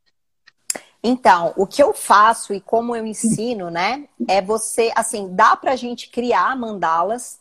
[1.01, 5.71] Então, o que eu faço e como eu ensino, né, é você, assim, dá para
[5.71, 7.39] a gente criar mandalas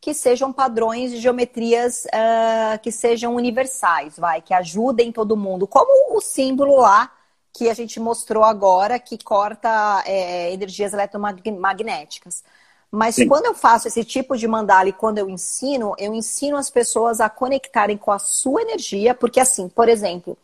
[0.00, 6.16] que sejam padrões de geometrias uh, que sejam universais, vai, que ajudem todo mundo, como
[6.16, 7.10] o símbolo lá
[7.52, 12.44] que a gente mostrou agora, que corta é, energias eletromagnéticas.
[12.90, 13.26] Mas Sim.
[13.26, 17.20] quando eu faço esse tipo de mandala e quando eu ensino, eu ensino as pessoas
[17.20, 20.38] a conectarem com a sua energia, porque assim, por exemplo,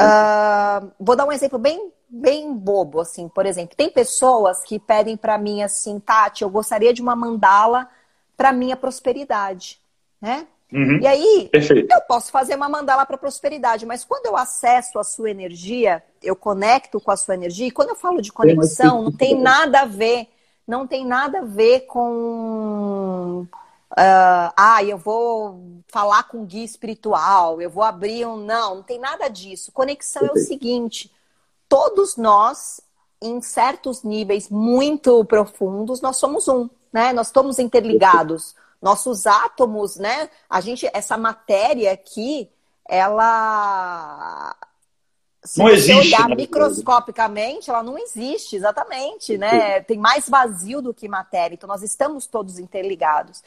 [0.00, 5.16] uh, vou dar um exemplo bem, bem bobo, assim, por exemplo, tem pessoas que pedem
[5.16, 7.88] para mim assim, Tati, eu gostaria de uma mandala
[8.36, 9.80] para minha prosperidade,
[10.20, 10.46] né?
[10.72, 11.00] Uhum.
[11.02, 11.92] E aí, Perfeito.
[11.92, 16.34] eu posso fazer uma mandala para prosperidade, mas quando eu acesso a sua energia, eu
[16.34, 19.84] conecto com a sua energia, e quando eu falo de conexão, não tem nada a
[19.84, 20.28] ver
[20.66, 23.46] não tem nada a ver com.
[23.92, 28.38] Uh, ah, eu vou falar com guia espiritual, eu vou abrir um.
[28.38, 29.70] Não, não tem nada disso.
[29.70, 31.12] Conexão é o seguinte:
[31.68, 32.80] todos nós,
[33.20, 37.12] em certos níveis muito profundos, nós somos um, né?
[37.12, 38.54] Nós estamos interligados.
[38.80, 40.28] Nossos átomos, né?
[40.50, 42.50] A gente, essa matéria aqui,
[42.88, 44.56] ela
[45.44, 46.36] se não você existe, olhar né?
[46.36, 49.80] microscopicamente, ela não existe, exatamente, né?
[49.82, 53.42] Tem mais vazio do que matéria, então nós estamos todos interligados.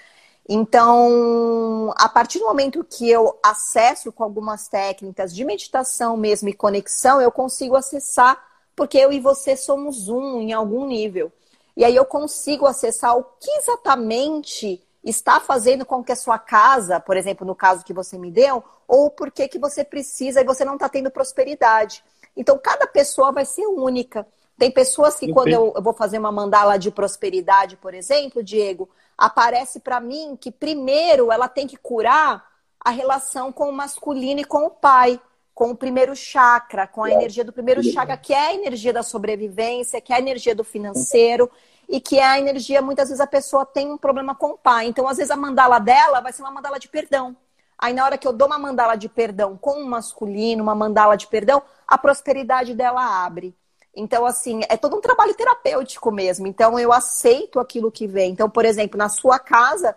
[0.48, 6.54] Então, a partir do momento que eu acesso com algumas técnicas de meditação mesmo e
[6.54, 8.40] conexão, eu consigo acessar,
[8.76, 11.32] porque eu e você somos um em algum nível.
[11.76, 17.00] E aí eu consigo acessar o que exatamente está fazendo com que a sua casa,
[17.00, 20.46] por exemplo, no caso que você me deu, ou por que que você precisa e
[20.46, 22.04] você não está tendo prosperidade.
[22.38, 24.28] Então, cada pessoa vai ser única.
[24.58, 28.90] Tem pessoas que, quando eu, eu vou fazer uma mandala de prosperidade, por exemplo, Diego,
[29.18, 32.46] aparece para mim que primeiro ela tem que curar
[32.80, 35.20] a relação com o masculino e com o pai,
[35.54, 39.02] com o primeiro chakra, com a energia do primeiro chakra, que é a energia da
[39.02, 41.50] sobrevivência, que é a energia do financeiro
[41.88, 44.88] e que é a energia, muitas vezes a pessoa tem um problema com o pai.
[44.88, 47.36] Então, às vezes a mandala dela vai ser uma mandala de perdão.
[47.78, 51.16] Aí na hora que eu dou uma mandala de perdão com o masculino, uma mandala
[51.16, 53.56] de perdão, a prosperidade dela abre.
[53.96, 56.46] Então, assim, é todo um trabalho terapêutico mesmo.
[56.48, 58.32] Então, eu aceito aquilo que vem.
[58.32, 59.96] Então, por exemplo, na sua casa,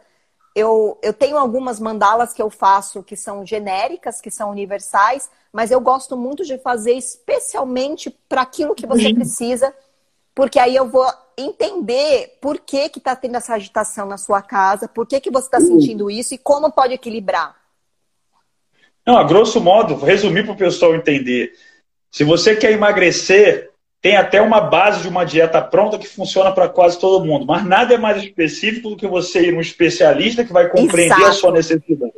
[0.55, 5.71] eu, eu tenho algumas mandalas que eu faço que são genéricas, que são universais, mas
[5.71, 9.75] eu gosto muito de fazer especialmente para aquilo que você precisa,
[10.35, 11.07] porque aí eu vou
[11.37, 15.47] entender por que que está tendo essa agitação na sua casa, por que que você
[15.47, 17.57] está sentindo isso e como pode equilibrar.
[19.07, 21.53] Não, a grosso modo, resumir para o pessoal entender.
[22.11, 23.68] Se você quer emagrecer,
[24.01, 27.65] tem até uma base de uma dieta pronta que funciona para quase todo mundo, mas
[27.65, 31.31] nada é mais específico do que você ir um especialista que vai compreender Exato.
[31.31, 32.13] a sua necessidade.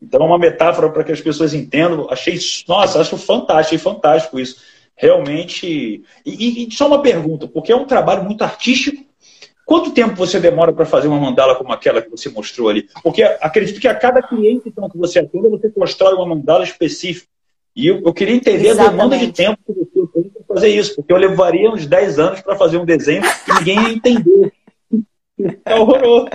[0.00, 2.08] Então, é uma metáfora para que as pessoas entendam.
[2.10, 4.56] Achei, nossa, acho fantástico, achei fantástico isso.
[4.96, 6.02] Realmente.
[6.24, 9.04] E, e só uma pergunta, porque é um trabalho muito artístico.
[9.66, 12.88] Quanto tempo você demora para fazer uma mandala como aquela que você mostrou ali?
[13.02, 17.28] Porque acredito que a cada cliente então, que você atenda, você constrói uma mandala específica.
[17.76, 18.88] E eu, eu queria entender Exatamente.
[18.88, 22.40] a demanda de tempo que você tem fazer isso, porque eu levaria uns 10 anos
[22.40, 24.52] para fazer um desenho que ninguém ia entender.
[25.64, 26.28] É horroroso.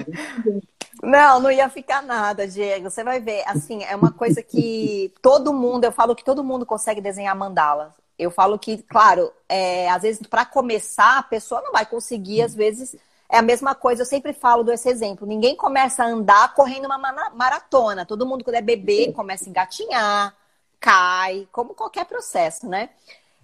[1.03, 2.89] Não, não ia ficar nada, Diego.
[2.89, 3.43] Você vai ver.
[3.45, 7.93] Assim, é uma coisa que todo mundo, eu falo que todo mundo consegue desenhar mandala.
[8.17, 12.55] Eu falo que, claro, é, às vezes para começar a pessoa não vai conseguir, às
[12.55, 12.95] vezes
[13.29, 14.01] é a mesma coisa.
[14.01, 15.27] Eu sempre falo desse exemplo.
[15.27, 18.07] Ninguém começa a andar correndo uma maratona.
[18.07, 20.35] Todo mundo quando é bebê começa a engatinhar
[20.85, 22.89] cai, como qualquer processo, né?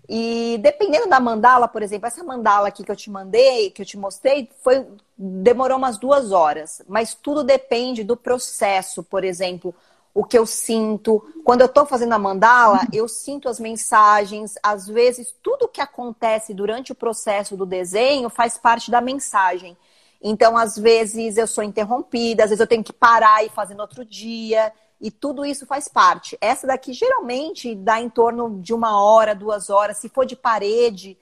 [0.10, 3.86] E dependendo da mandala, por exemplo, essa mandala aqui que eu te mandei, que eu
[3.86, 4.86] te mostrei, foi
[5.18, 6.82] demorou umas duas horas.
[6.88, 9.74] Mas tudo depende do processo, por exemplo,
[10.14, 11.24] o que eu sinto.
[11.44, 14.56] Quando eu estou fazendo a mandala, eu sinto as mensagens.
[14.62, 19.78] Às vezes, tudo que acontece durante o processo do desenho faz parte da mensagem.
[20.22, 23.82] Então, às vezes, eu sou interrompida, às vezes eu tenho que parar e fazer no
[23.82, 24.72] outro dia.
[25.02, 26.38] E tudo isso faz parte.
[26.40, 29.98] Essa daqui geralmente dá em torno de uma hora, duas horas.
[29.98, 31.18] Se for de parede,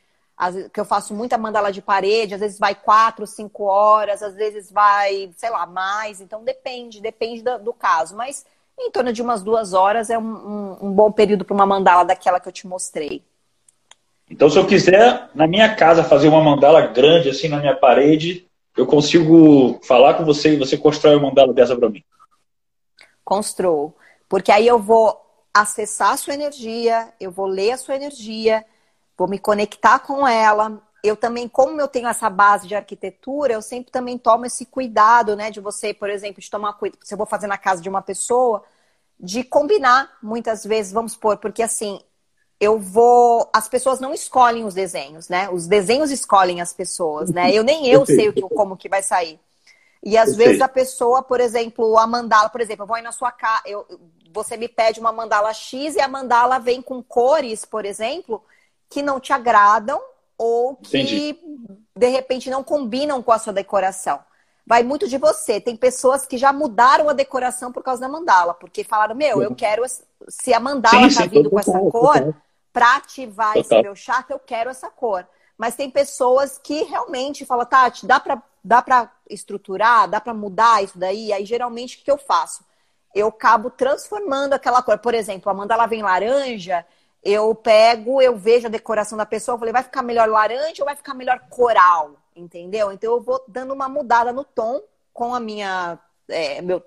[0.73, 4.69] que eu faço muita mandala de parede, às vezes vai quatro, cinco horas, às vezes
[4.69, 6.19] vai, sei lá, mais.
[6.19, 8.17] Então depende, depende do, do caso.
[8.17, 8.45] Mas
[8.77, 12.03] em torno de umas duas horas é um, um, um bom período para uma mandala
[12.03, 13.23] daquela que eu te mostrei.
[14.29, 18.45] Então, se eu quiser, na minha casa, fazer uma mandala grande assim na minha parede,
[18.77, 22.03] eu consigo falar com você e você constrói uma mandala dessa para mim
[23.29, 23.93] construo.
[24.27, 25.15] Porque aí eu vou
[25.53, 28.65] acessar a sua energia, eu vou ler a sua energia,
[29.15, 30.81] vou me conectar com ela.
[31.03, 35.35] Eu também, como eu tenho essa base de arquitetura, eu sempre também tomo esse cuidado,
[35.35, 35.51] né?
[35.51, 38.01] De você, por exemplo, de tomar cuidado, se eu vou fazer na casa de uma
[38.01, 38.63] pessoa,
[39.19, 42.01] de combinar muitas vezes, vamos supor, porque assim,
[42.59, 43.49] eu vou.
[43.53, 45.49] As pessoas não escolhem os desenhos, né?
[45.49, 47.53] Os desenhos escolhem as pessoas, né?
[47.53, 49.39] Eu nem eu sei o que, como que vai sair.
[50.03, 53.12] E às vezes a pessoa, por exemplo, a mandala, por exemplo, eu vou aí na
[53.12, 53.85] sua casa, eu,
[54.33, 58.43] você me pede uma mandala X e a mandala vem com cores, por exemplo,
[58.89, 60.01] que não te agradam
[60.38, 61.39] ou que Entendi.
[61.95, 64.19] de repente não combinam com a sua decoração.
[64.65, 65.59] Vai muito de você.
[65.59, 69.55] Tem pessoas que já mudaram a decoração por causa da mandala, porque falaram: Meu, eu
[69.55, 69.83] quero.
[70.27, 72.35] Se a mandala sim, tá sim, vindo com essa cor,
[72.71, 73.62] para ativar total.
[73.62, 75.27] esse meu chakra, eu quero essa cor.
[75.59, 80.81] Mas tem pessoas que realmente falam: Tati, dá para dá para estruturar, dá para mudar
[80.83, 81.33] isso daí?
[81.33, 82.63] Aí geralmente o que eu faço?
[83.13, 84.97] Eu acabo transformando aquela cor.
[84.99, 86.85] Por exemplo, a mandala vem laranja,
[87.21, 90.85] eu pego, eu vejo a decoração da pessoa, eu falei, vai ficar melhor laranja ou
[90.85, 92.11] vai ficar melhor coral?
[92.35, 92.91] Entendeu?
[92.91, 95.99] Então eu vou dando uma mudada no tom com a minha.
[96.29, 96.81] É, meu,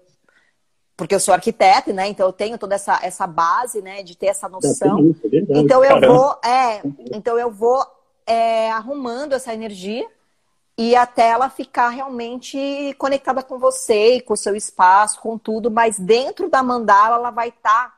[0.96, 2.08] porque eu sou arquiteta, né?
[2.08, 4.02] Então eu tenho toda essa, essa base, né?
[4.02, 5.14] De ter essa noção.
[5.24, 6.80] É então eu vou, é,
[7.12, 7.84] então eu vou
[8.32, 10.08] é, arrumando essa energia
[10.78, 15.98] e até ela ficar realmente conectada com você, com o seu espaço, com tudo, mas
[15.98, 17.94] dentro da mandala ela vai estar tá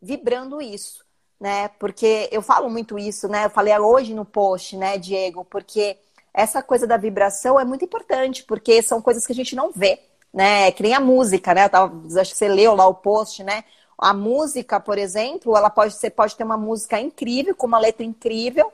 [0.00, 1.04] vibrando isso,
[1.40, 1.68] né?
[1.80, 3.46] Porque eu falo muito isso, né?
[3.46, 5.96] Eu falei hoje no post, né, Diego, porque
[6.34, 10.00] essa coisa da vibração é muito importante, porque são coisas que a gente não vê.
[10.32, 10.70] né?
[10.72, 11.64] Que nem a música, né?
[11.64, 13.64] Eu tava, acho que você leu lá o post, né?
[13.98, 18.04] A música, por exemplo, ela pode, você pode ter uma música incrível, com uma letra
[18.04, 18.70] incrível,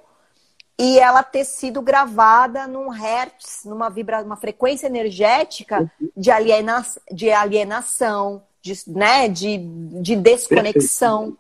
[0.79, 7.31] e ela ter sido gravada num hertz, numa vibra, uma frequência energética de, aliena, de
[7.31, 9.59] alienação, de, né, de,
[10.03, 11.37] de desconexão.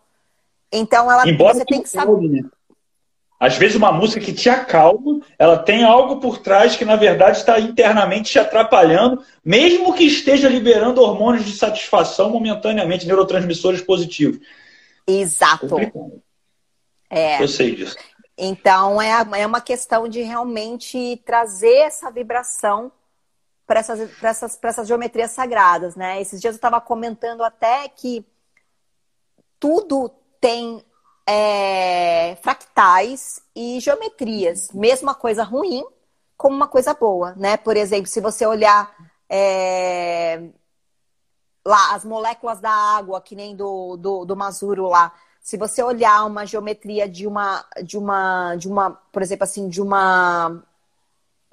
[0.73, 2.29] Então ela Embora você tem que saber.
[2.29, 2.43] Né?
[3.41, 7.39] Às vezes uma música que te acalma, ela tem algo por trás que na verdade
[7.39, 14.39] está internamente te atrapalhando, mesmo que esteja liberando hormônios de satisfação momentaneamente, neurotransmissores positivos.
[15.07, 15.77] Exato.
[17.11, 17.43] É.
[17.43, 17.97] Eu sei disso.
[18.37, 22.91] Então é, é uma questão de realmente trazer essa vibração
[23.67, 26.21] para essas, essas, essas geometrias sagradas, né?
[26.21, 28.27] Esses dias eu estava comentando até que
[29.59, 30.11] tudo
[30.41, 30.85] tem
[31.27, 35.85] é, fractais e geometrias, mesmo uma coisa ruim
[36.37, 37.57] como uma coisa boa, né?
[37.57, 38.95] Por exemplo, se você olhar
[39.31, 40.51] é,
[41.65, 45.13] lá as moléculas da água, que nem do, do, do Masuro lá,
[45.45, 49.83] se você olhar uma geometria de uma, de uma, de uma, por exemplo, assim, de
[49.83, 50.65] uma,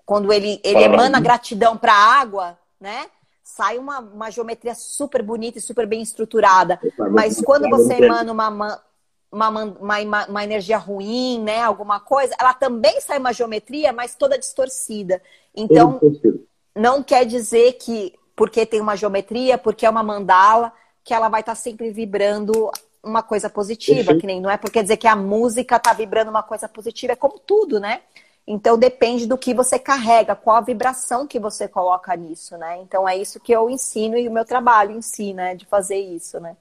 [0.06, 3.08] quando ele, ele emana gratidão para a água, né?
[3.44, 6.80] Sai uma, uma geometria super bonita e super bem estruturada.
[7.12, 8.82] Mas quando você emana uma,
[9.30, 11.62] uma, uma, uma, energia ruim, né?
[11.62, 15.22] Alguma coisa, ela também sai uma geometria, mas toda distorcida.
[15.54, 16.00] Então,
[16.74, 20.72] não quer dizer que porque tem uma geometria, porque é uma mandala,
[21.04, 22.72] que ela vai estar tá sempre vibrando
[23.04, 26.44] uma coisa positiva, que nem não é porque dizer que a música tá vibrando uma
[26.44, 28.02] coisa positiva, é como tudo, né?
[28.46, 32.80] Então depende do que você carrega, qual a vibração que você coloca nisso, né?
[32.82, 35.56] Então é isso que eu ensino e o meu trabalho ensina, né?
[35.56, 36.56] de fazer isso, né?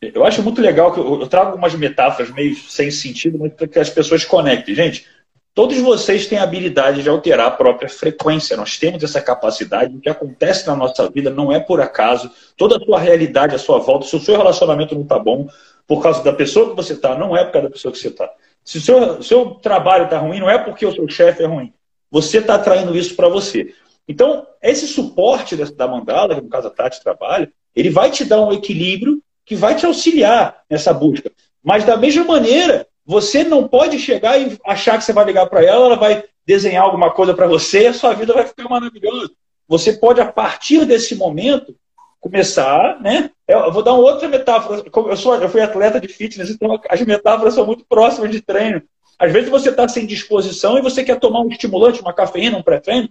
[0.00, 3.66] Eu acho muito legal que eu, eu trago algumas metáforas meio sem sentido, mas para
[3.66, 4.74] que as pessoas conectem.
[4.74, 5.06] Gente,
[5.54, 8.56] Todos vocês têm a habilidade de alterar a própria frequência.
[8.56, 9.96] Nós temos essa capacidade.
[9.96, 12.30] O que acontece na nossa vida não é por acaso.
[12.56, 15.48] Toda a sua realidade à sua volta, se o seu relacionamento não está bom,
[15.86, 18.08] por causa da pessoa que você está, não é por causa da pessoa que você
[18.08, 18.30] está.
[18.64, 21.72] Se o seu, seu trabalho está ruim, não é porque o seu chefe é ruim.
[22.10, 23.74] Você está atraindo isso para você.
[24.08, 28.40] Então, esse suporte da mandala, que no caso a Tati trabalha, ele vai te dar
[28.40, 31.30] um equilíbrio que vai te auxiliar nessa busca.
[31.62, 35.64] Mas da mesma maneira, você não pode chegar e achar que você vai ligar para
[35.64, 39.30] ela, ela vai desenhar alguma coisa para você e a sua vida vai ficar maravilhosa.
[39.66, 41.74] Você pode, a partir desse momento,
[42.20, 43.30] começar, né?
[43.48, 44.84] Eu vou dar uma outra metáfora.
[44.94, 48.82] Eu, sou, eu fui atleta de fitness, então as metáforas são muito próximas de treino.
[49.18, 52.62] Às vezes você está sem disposição e você quer tomar um estimulante, uma cafeína, um
[52.62, 53.08] pré-treino,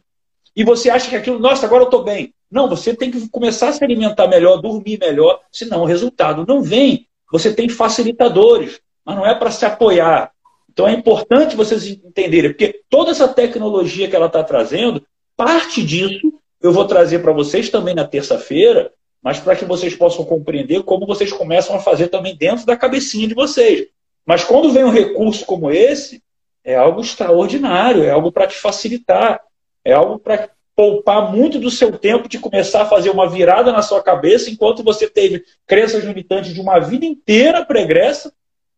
[0.56, 2.36] e você acha que aquilo, nossa, agora eu estou bem.
[2.52, 6.62] Não, você tem que começar a se alimentar melhor, dormir melhor, senão o resultado não
[6.62, 7.08] vem.
[7.32, 10.32] Você tem facilitadores mas não é para se apoiar.
[10.70, 15.02] Então é importante vocês entenderem, porque toda essa tecnologia que ela está trazendo,
[15.38, 18.92] parte disso eu vou trazer para vocês também na terça-feira,
[19.24, 23.28] mas para que vocês possam compreender como vocês começam a fazer também dentro da cabecinha
[23.28, 23.88] de vocês.
[24.26, 26.22] Mas quando vem um recurso como esse,
[26.62, 29.40] é algo extraordinário, é algo para te facilitar,
[29.86, 33.82] é algo para poupar muito do seu tempo de começar a fazer uma virada na
[33.82, 38.32] sua cabeça enquanto você teve crenças limitantes de uma vida inteira pregressa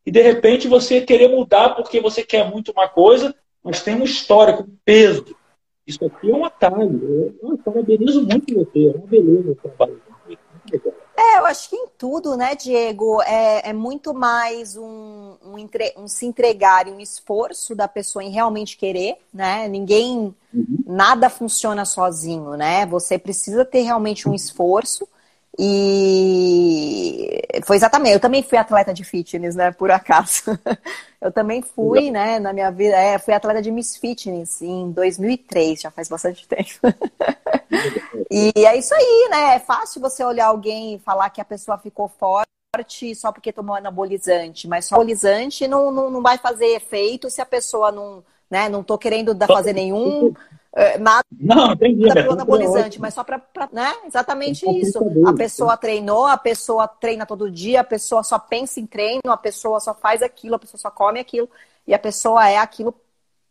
[0.05, 4.03] e de repente você querer mudar porque você quer muito uma coisa, mas tem um
[4.03, 5.25] histórico, um peso.
[5.85, 7.35] Isso aqui é um atalho.
[7.41, 10.01] Eu, eu parabenizo muito você, é uma beleza o trabalho.
[11.17, 15.93] É, eu acho que em tudo, né, Diego, é, é muito mais um, um, entre,
[15.97, 19.67] um, se entregar e um esforço da pessoa em realmente querer, né?
[19.67, 20.83] Ninguém, uhum.
[20.85, 22.85] nada funciona sozinho, né?
[22.85, 25.07] Você precisa ter realmente um esforço
[25.57, 30.43] e foi exatamente, eu também fui atleta de fitness, né, por acaso.
[31.21, 35.81] Eu também fui, né, na minha vida, é, fui atleta de Miss Fitness em 2003,
[35.81, 36.79] já faz bastante tempo.
[38.31, 41.77] e é isso aí, né, é fácil você olhar alguém e falar que a pessoa
[41.77, 47.29] ficou forte só porque tomou anabolizante, mas só anabolizante não, não, não vai fazer efeito
[47.29, 50.33] se a pessoa não, né, não tô querendo fazer nenhum
[50.99, 53.93] nada não, entendi, é anabolizante, mas só para, né?
[54.05, 54.99] Exatamente isso.
[55.25, 59.37] A pessoa treinou, a pessoa treina todo dia, a pessoa só pensa em treino, a
[59.37, 61.49] pessoa só faz aquilo, a pessoa só come aquilo,
[61.85, 62.93] e a pessoa é aquilo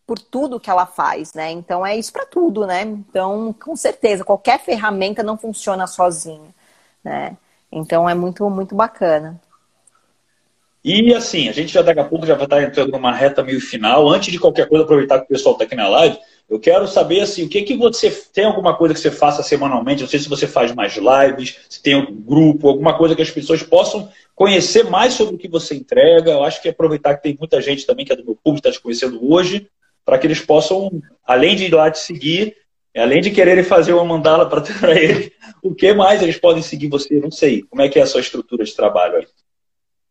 [0.07, 1.51] por tudo que ela faz, né?
[1.51, 2.83] Então é isso para tudo, né?
[2.83, 6.55] Então, com certeza, qualquer ferramenta não funciona sozinha,
[7.05, 7.37] né?
[7.71, 9.39] Então é muito, muito bacana.
[10.83, 13.61] E assim, a gente já daqui a pouco já vai estar entrando numa reta meio
[13.61, 14.09] final.
[14.09, 16.19] Antes de qualquer coisa, aproveitar que o pessoal está aqui na live,
[16.49, 20.01] eu quero saber assim, o que que você tem alguma coisa que você faça semanalmente?
[20.01, 23.31] Não sei se você faz mais lives, se tem um grupo, alguma coisa que as
[23.31, 26.31] pessoas possam conhecer mais sobre o que você entrega.
[26.31, 28.73] Eu acho que aproveitar que tem muita gente também que é do meu público está
[28.73, 29.69] te conhecendo hoje,
[30.07, 32.57] para que eles possam, além de ir lá te seguir,
[32.97, 34.65] além de quererem fazer uma mandala para
[34.99, 35.31] eles,
[35.63, 37.21] o que mais eles podem seguir você?
[37.21, 37.63] Não sei.
[37.63, 39.27] Como é que é a sua estrutura de trabalho aí?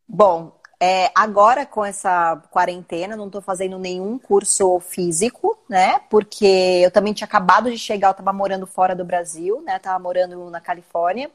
[0.08, 6.00] Bom, é, agora com essa quarentena, não estou fazendo nenhum curso físico, né?
[6.10, 9.78] Porque eu também tinha acabado de chegar, eu estava morando fora do Brasil, né?
[9.78, 11.32] Estava morando na Califórnia.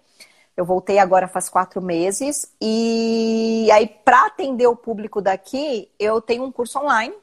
[0.56, 2.52] Eu voltei agora faz quatro meses.
[2.60, 7.14] E aí, para atender o público daqui, eu tenho um curso online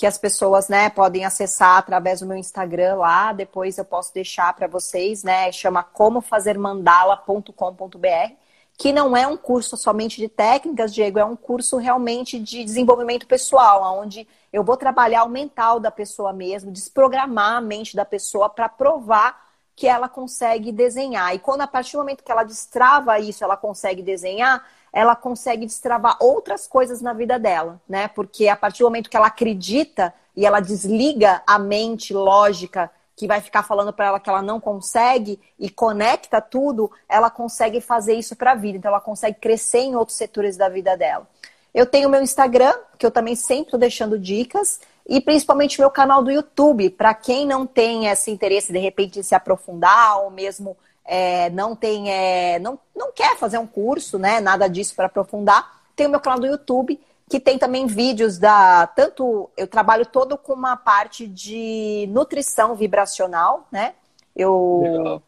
[0.00, 3.34] que as pessoas, né, podem acessar através do meu Instagram lá.
[3.34, 5.52] Depois eu posso deixar para vocês, né?
[5.52, 8.32] Chama comofazermandala.com.br,
[8.80, 13.26] que não é um curso somente de técnicas, Diego, é um curso realmente de desenvolvimento
[13.26, 18.48] pessoal, onde eu vou trabalhar o mental da pessoa mesmo, desprogramar a mente da pessoa
[18.48, 19.38] para provar
[19.76, 21.34] que ela consegue desenhar.
[21.34, 25.66] E quando a partir do momento que ela destrava isso, ela consegue desenhar, ela consegue
[25.66, 28.08] destravar outras coisas na vida dela, né?
[28.08, 32.90] Porque a partir do momento que ela acredita e ela desliga a mente lógica
[33.20, 37.78] que vai ficar falando para ela que ela não consegue e conecta tudo, ela consegue
[37.78, 38.78] fazer isso para a vida.
[38.78, 41.28] Então ela consegue crescer em outros setores da vida dela.
[41.74, 46.22] Eu tenho meu Instagram, que eu também sempre estou deixando dicas, e principalmente meu canal
[46.22, 50.74] do YouTube, para quem não tem esse interesse de repente em se aprofundar ou mesmo
[51.04, 54.40] é, não tem, é, não, não quer fazer um curso, né?
[54.40, 55.82] Nada disso para aprofundar.
[55.94, 56.98] Tem o meu canal do YouTube,
[57.30, 58.88] que tem também vídeos da.
[58.88, 63.94] Tanto eu trabalho todo com uma parte de nutrição vibracional, né?
[64.34, 64.82] Eu.
[64.82, 65.22] Legal.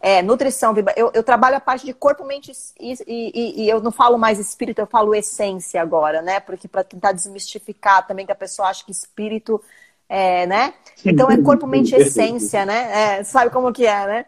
[0.00, 3.90] É, nutrição, eu, eu, trabalho a parte de corpo, mente e, e, e, eu não
[3.90, 6.40] falo mais espírito, eu falo essência agora, né?
[6.40, 9.58] Porque para tentar desmistificar também que a pessoa acha que espírito
[10.06, 10.74] é, né?
[11.02, 13.20] Então é corpo, mente essência, né?
[13.20, 14.26] É, sabe como que é, né?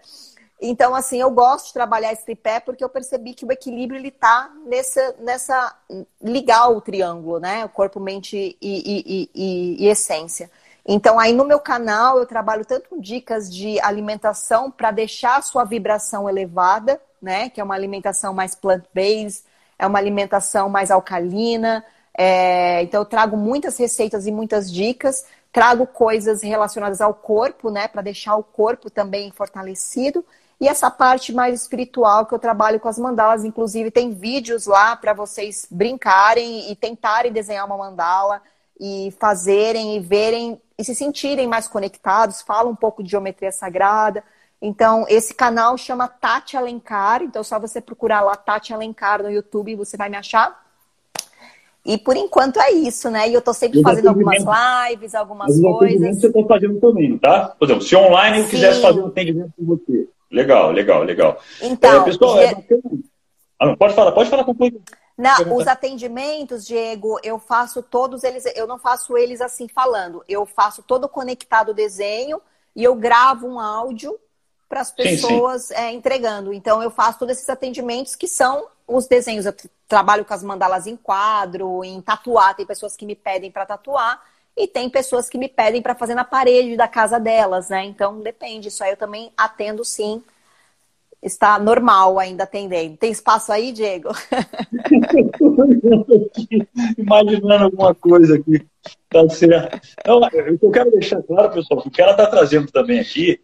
[0.61, 4.11] Então, assim, eu gosto de trabalhar esse tripé porque eu percebi que o equilíbrio ele
[4.11, 5.76] tá nessa, nessa
[6.22, 7.64] ligar o triângulo, né?
[7.64, 10.50] O corpo, mente e, e, e, e essência.
[10.88, 15.42] Então, aí no meu canal eu trabalho tanto com dicas de alimentação para deixar a
[15.42, 17.50] sua vibração elevada, né?
[17.50, 19.44] Que é uma alimentação mais plant-based,
[19.78, 21.84] é uma alimentação mais alcalina.
[22.16, 22.82] É...
[22.82, 25.26] Então, eu trago muitas receitas e muitas dicas.
[25.52, 27.88] Trago coisas relacionadas ao corpo, né?
[27.88, 30.24] Para deixar o corpo também fortalecido.
[30.61, 34.96] E essa parte mais espiritual que eu trabalho com as mandalas, inclusive tem vídeos lá
[34.96, 38.40] para vocês brincarem e tentarem desenhar uma mandala
[38.80, 44.22] e fazerem e verem e se sentirem mais conectados, fala um pouco de geometria sagrada.
[44.61, 49.30] Então, esse canal chama Tati Alencar, então é só você procurar lá Tati Alencar no
[49.30, 50.64] YouTube e você vai me achar.
[51.84, 53.28] E por enquanto é isso, né?
[53.28, 54.42] E eu tô sempre fazendo algumas
[54.90, 56.20] lives, algumas Mas coisas.
[56.20, 57.54] você tá fazendo também, tá?
[57.59, 61.41] Por exemplo, se online eu quisesse fazer um atendimento com você, Legal, legal, legal.
[61.61, 62.55] Então, é, pessoal, é
[63.59, 64.55] ah, pode falar, pode falar com
[65.16, 70.22] Não, os atendimentos, Diego, eu faço todos eles, eu não faço eles assim falando.
[70.29, 72.41] Eu faço todo conectado o desenho
[72.74, 74.18] e eu gravo um áudio
[74.68, 75.81] para as pessoas sim, sim.
[75.81, 76.53] É, entregando.
[76.53, 79.47] Então, eu faço todos esses atendimentos que são os desenhos.
[79.47, 79.55] Eu
[79.89, 82.55] trabalho com as mandalas em quadro, em tatuar.
[82.55, 84.20] Tem pessoas que me pedem para tatuar
[84.57, 87.84] e tem pessoas que me pedem para fazer na parede da casa delas, né?
[87.84, 88.68] Então depende.
[88.68, 90.22] Isso aí eu também atendo sim.
[91.22, 92.96] Está normal ainda atendendo.
[92.96, 94.11] Tem espaço aí, Diego?
[96.96, 98.64] Imaginando alguma coisa aqui.
[99.11, 99.80] Tá certo.
[100.07, 100.20] Não,
[100.62, 103.40] eu quero deixar claro, pessoal, o que ela está trazendo também aqui,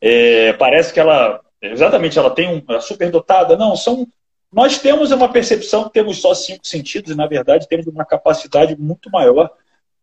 [0.00, 3.56] é, parece que ela, exatamente, ela tem um, super dotada.
[3.56, 4.06] Não, são
[4.50, 8.74] nós temos uma percepção que temos só cinco sentidos, e na verdade temos uma capacidade
[8.78, 9.50] muito maior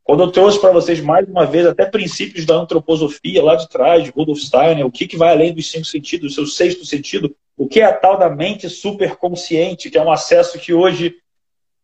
[0.05, 4.03] quando eu trouxe para vocês mais uma vez até princípios da antroposofia lá de trás,
[4.03, 7.35] de Rudolf Steiner, o que, que vai além dos cinco sentidos, o seu sexto sentido,
[7.57, 11.15] o que é a tal da mente superconsciente, que é um acesso que hoje,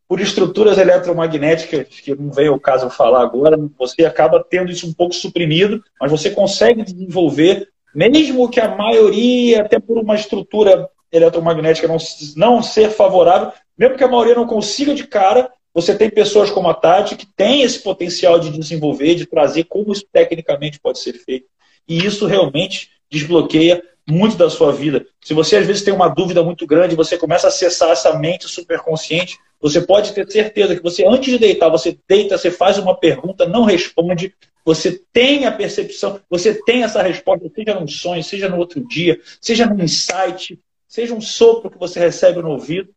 [0.06, 4.86] por estruturas eletromagnéticas, que não veio o caso eu falar agora, você acaba tendo isso
[4.86, 10.88] um pouco suprimido, mas você consegue desenvolver, mesmo que a maioria, até por uma estrutura
[11.10, 11.96] eletromagnética não,
[12.36, 16.68] não ser favorável, mesmo que a maioria não consiga de cara, você tem pessoas como
[16.68, 21.14] a Tati que tem esse potencial de desenvolver, de trazer como isso tecnicamente pode ser
[21.14, 21.46] feito.
[21.88, 25.06] E isso realmente desbloqueia muito da sua vida.
[25.20, 28.48] Se você às vezes tem uma dúvida muito grande, você começa a acessar essa mente
[28.48, 32.96] superconsciente, você pode ter certeza que você, antes de deitar, você deita, você faz uma
[32.96, 38.48] pergunta, não responde, você tem a percepção, você tem essa resposta, seja num sonho, seja
[38.48, 40.58] no outro dia, seja num insight,
[40.88, 42.92] seja um sopro que você recebe no ouvido.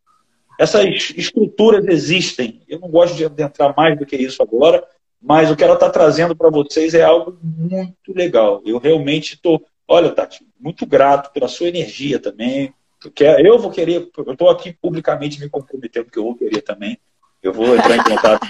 [0.58, 2.62] Essas estruturas existem.
[2.68, 4.82] Eu não gosto de adentrar mais do que isso agora,
[5.20, 8.62] mas o que ela está trazendo para vocês é algo muito legal.
[8.64, 12.72] Eu realmente estou, olha, Tati, muito grato pela sua energia também.
[13.04, 16.62] Eu, quero, eu vou querer, eu estou aqui publicamente me comprometendo, porque eu vou querer
[16.62, 16.98] também.
[17.42, 18.46] Eu vou entrar em contato.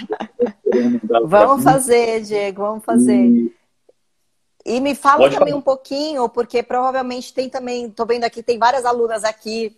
[1.25, 3.15] vamos fazer, Diego, vamos fazer.
[3.15, 3.53] E,
[4.65, 5.59] E me fala Pode também falar.
[5.59, 9.75] um pouquinho, porque provavelmente tem também, tô vendo aqui, tem várias alunas aqui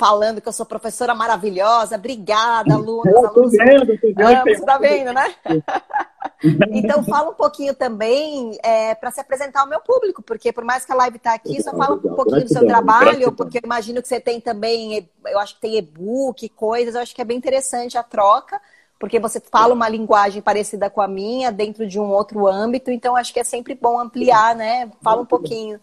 [0.00, 1.96] falando que eu sou professora maravilhosa.
[1.96, 3.12] Obrigada, alunas.
[3.12, 4.44] Eu tô vendo, tô vendo.
[4.44, 5.34] Você tá vendo, né?
[6.72, 10.86] então fala um pouquinho também é, para se apresentar ao meu público, porque por mais
[10.86, 14.00] que a live está aqui, só fala um pouquinho do seu trabalho, porque eu imagino
[14.00, 17.36] que você tem também, eu acho que tem e-book, coisas, eu acho que é bem
[17.36, 18.58] interessante a troca,
[18.98, 23.16] porque você fala uma linguagem parecida com a minha, dentro de um outro âmbito, então
[23.16, 24.90] acho que é sempre bom ampliar, né?
[25.02, 25.78] Fala um pouquinho.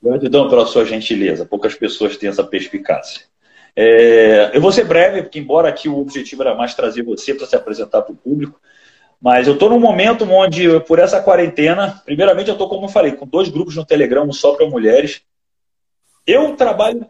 [0.00, 3.31] Gratidão pela sua gentileza, poucas pessoas têm essa perspicácia.
[3.74, 7.46] É, eu vou ser breve, porque embora aqui o objetivo era mais trazer você para
[7.46, 8.60] se apresentar para o público,
[9.20, 13.12] mas eu estou num momento onde, por essa quarentena, primeiramente eu estou, como eu falei,
[13.12, 15.22] com dois grupos no Telegram, um só para mulheres.
[16.26, 17.06] Eu trabalho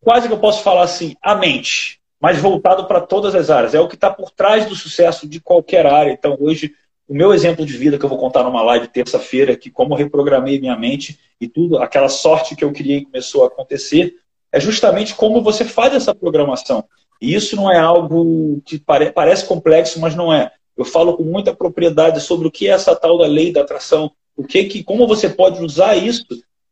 [0.00, 3.74] quase que eu posso falar assim, a mente, mas voltado para todas as áreas.
[3.74, 6.12] É o que está por trás do sucesso de qualquer área.
[6.12, 6.72] Então, hoje,
[7.08, 10.60] o meu exemplo de vida que eu vou contar numa live terça-feira, que como reprogramei
[10.60, 14.14] minha mente e tudo, aquela sorte que eu criei começou a acontecer,
[14.56, 16.82] é justamente como você faz essa programação.
[17.20, 20.50] E isso não é algo que pare parece complexo, mas não é.
[20.74, 24.10] Eu falo com muita propriedade sobre o que é essa tal da lei da atração,
[24.34, 26.24] o que que como você pode usar isso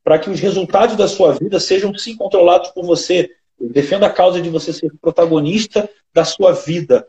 [0.02, 3.30] para que os resultados da sua vida sejam sim controlados por você.
[3.60, 7.06] Eu defendo a causa de você ser protagonista da sua vida.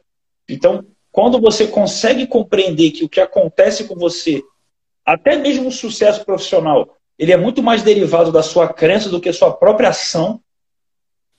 [0.50, 4.44] Então, quando você consegue compreender que o que acontece com você,
[5.06, 9.32] até mesmo o sucesso profissional, ele é muito mais derivado da sua crença do que
[9.32, 10.42] sua própria ação,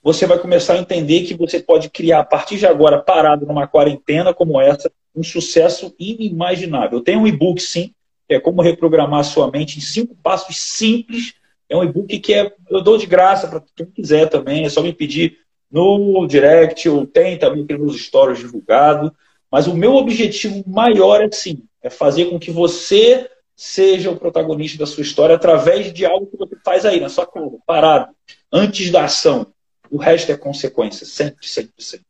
[0.07, 3.67] você vai começar a entender que você pode criar, a partir de agora, parado numa
[3.67, 7.01] quarentena como essa, um sucesso inimaginável.
[7.01, 7.93] Tenho um e-book, sim,
[8.29, 11.35] que é como reprogramar sua mente em cinco passos simples.
[11.69, 14.81] É um e-book que é, eu dou de graça para quem quiser também, é só
[14.81, 15.39] me pedir
[15.69, 19.13] no direct, ou tem também aqui nos stories divulgado.
[19.51, 24.79] Mas o meu objetivo maior é sim, é fazer com que você seja o protagonista
[24.79, 28.15] da sua história através de algo que você faz aí na sua casa, parado,
[28.53, 29.49] antes da ação.
[29.91, 32.07] O resto é consequência, sempre, sempre, sempre.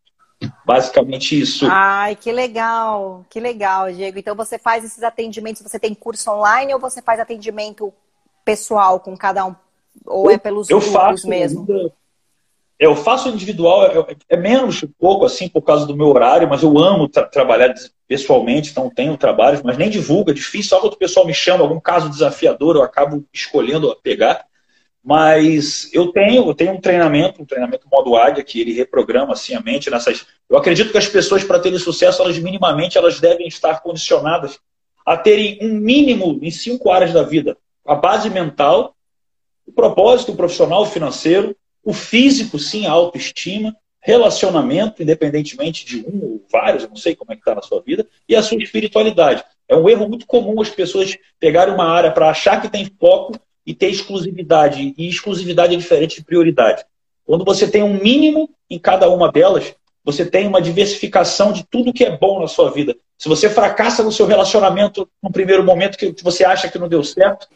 [0.64, 1.66] Basicamente isso.
[1.68, 4.18] Ai, que legal, que legal, Diego.
[4.18, 7.92] Então você faz esses atendimentos, você tem curso online ou você faz atendimento
[8.44, 9.54] pessoal com cada um?
[10.04, 11.66] Ou é pelos eu faço mesmo?
[12.78, 16.78] Eu faço individual, é, é menos pouco assim por causa do meu horário, mas eu
[16.78, 17.72] amo tra trabalhar
[18.06, 20.70] pessoalmente, então tenho trabalhos, mas nem divulga, é difícil.
[20.70, 24.44] Só quando o pessoal me chama, algum caso desafiador, eu acabo escolhendo pegar.
[25.08, 29.54] Mas eu tenho, eu tenho um treinamento, um treinamento modo águia, que ele reprograma assim
[29.54, 30.26] a mente nessas.
[30.50, 34.58] Eu acredito que as pessoas, para terem sucesso, elas minimamente elas devem estar condicionadas
[35.06, 38.96] a terem um mínimo em cinco áreas da vida: a base mental,
[39.64, 41.54] o propósito profissional, financeiro,
[41.84, 47.36] o físico, sim, a autoestima, relacionamento, independentemente de um ou vários, não sei como é
[47.36, 49.44] que está na sua vida, e a sua espiritualidade.
[49.68, 53.38] É um erro muito comum as pessoas pegarem uma área para achar que tem foco
[53.66, 54.94] e ter exclusividade.
[54.96, 56.84] E exclusividade é diferente de prioridade.
[57.24, 61.92] Quando você tem um mínimo em cada uma delas, você tem uma diversificação de tudo
[61.92, 62.94] que é bom na sua vida.
[63.18, 67.02] Se você fracassa no seu relacionamento no primeiro momento que você acha que não deu
[67.02, 67.48] certo,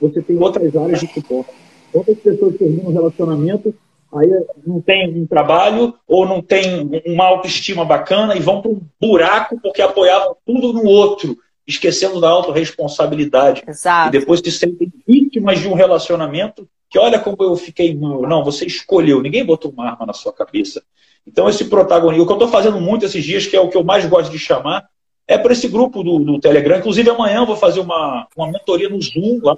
[0.00, 1.50] você tem outras áreas de suporte.
[1.92, 3.74] Quantas pessoas terminam um relacionamento,
[4.14, 4.28] aí
[4.64, 9.58] não tem um trabalho ou não tem uma autoestima bacana e vão para um buraco
[9.60, 11.36] porque apoiavam tudo no outro
[11.66, 13.64] esquecendo da autorresponsabilidade.
[13.66, 14.08] Exato.
[14.08, 18.22] E depois se sentem vítimas de um relacionamento que olha como eu fiquei mal.
[18.22, 20.82] Não, você escolheu, ninguém botou uma arma na sua cabeça.
[21.26, 23.76] Então, esse protagonismo, o que eu estou fazendo muito esses dias, que é o que
[23.76, 24.86] eu mais gosto de chamar,
[25.26, 26.78] é para esse grupo do, do, Telegram.
[26.78, 29.56] Inclusive, amanhã eu vou fazer uma, uma mentoria no Zoom lá.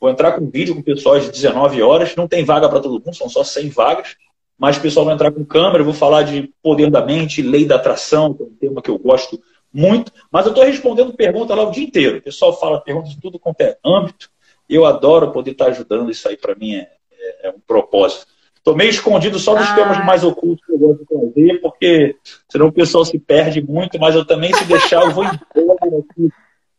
[0.00, 2.14] Vou entrar com vídeo com pessoal às 19 horas.
[2.14, 4.16] Não tem vaga para todo mundo, são só 100 vagas.
[4.56, 5.80] Mas o pessoal vai entrar com câmera.
[5.80, 8.90] Eu vou falar de poder da mente, lei da atração, que é um tema que
[8.90, 9.40] eu gosto
[9.78, 12.18] muito, mas eu estou respondendo pergunta lá o dia inteiro.
[12.18, 14.28] O pessoal fala perguntas de tudo quanto é âmbito.
[14.68, 16.88] Eu adoro poder estar ajudando, isso aí para mim é,
[17.20, 18.26] é, é, um propósito.
[18.56, 19.74] Estou meio escondido só nos ah.
[19.76, 22.16] temas mais ocultos que eu gosto de trazer, porque
[22.48, 26.28] senão o pessoal se perde muito, mas eu também, se deixar, eu vou embora aqui.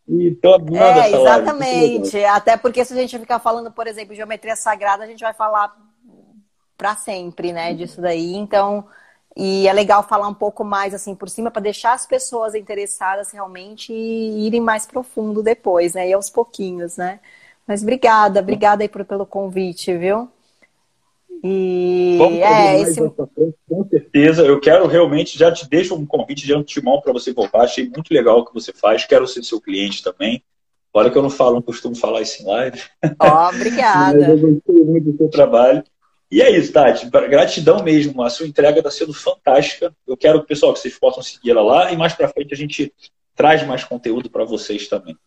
[0.07, 2.17] E tô é, exatamente.
[2.17, 2.25] Live.
[2.25, 5.73] Até porque se a gente ficar falando, por exemplo, geometria sagrada, a gente vai falar
[6.75, 8.35] para sempre, né, disso daí.
[8.35, 8.85] Então,
[9.41, 13.31] e é legal falar um pouco mais assim por cima para deixar as pessoas interessadas
[13.31, 16.09] realmente e irem mais profundo depois, né?
[16.09, 17.21] E aos pouquinhos, né?
[17.65, 20.27] Mas obrigada, obrigada aí por, pelo convite, viu?
[21.41, 22.99] E Vamos é, esse...
[22.99, 24.43] com certeza.
[24.43, 27.61] Eu quero realmente, já te deixo um convite de antemão para você voltar.
[27.61, 29.05] Achei muito legal o que você faz.
[29.05, 30.43] Quero ser seu cliente também.
[30.93, 32.81] Olha que eu não falo, não costumo falar isso em live.
[33.17, 34.19] Ó, oh, obrigada.
[34.35, 35.81] eu gostei muito do seu trabalho.
[36.31, 37.09] E é isso, Tati.
[37.09, 38.21] Gratidão mesmo.
[38.21, 39.93] A sua entrega está sendo fantástica.
[40.07, 42.93] Eu quero, pessoal, que vocês possam seguir ela lá e mais para frente a gente
[43.35, 45.17] traz mais conteúdo para vocês também.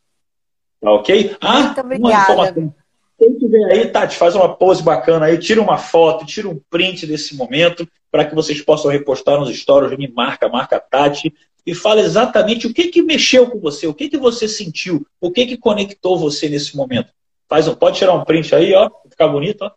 [0.80, 1.36] Tá ok?
[1.40, 2.74] Ah, Muito obrigada.
[3.18, 7.06] Quem tiver aí, Tati, faz uma pose bacana aí, tira uma foto, tira um print
[7.06, 11.32] desse momento para que vocês possam repostar nos stories, me marca, marca Tati
[11.64, 15.30] e fala exatamente o que que mexeu com você, o que que você sentiu, o
[15.30, 17.12] que que conectou você nesse momento.
[17.48, 19.70] Faz, pode tirar um print aí, ó, ficar bonito, ó.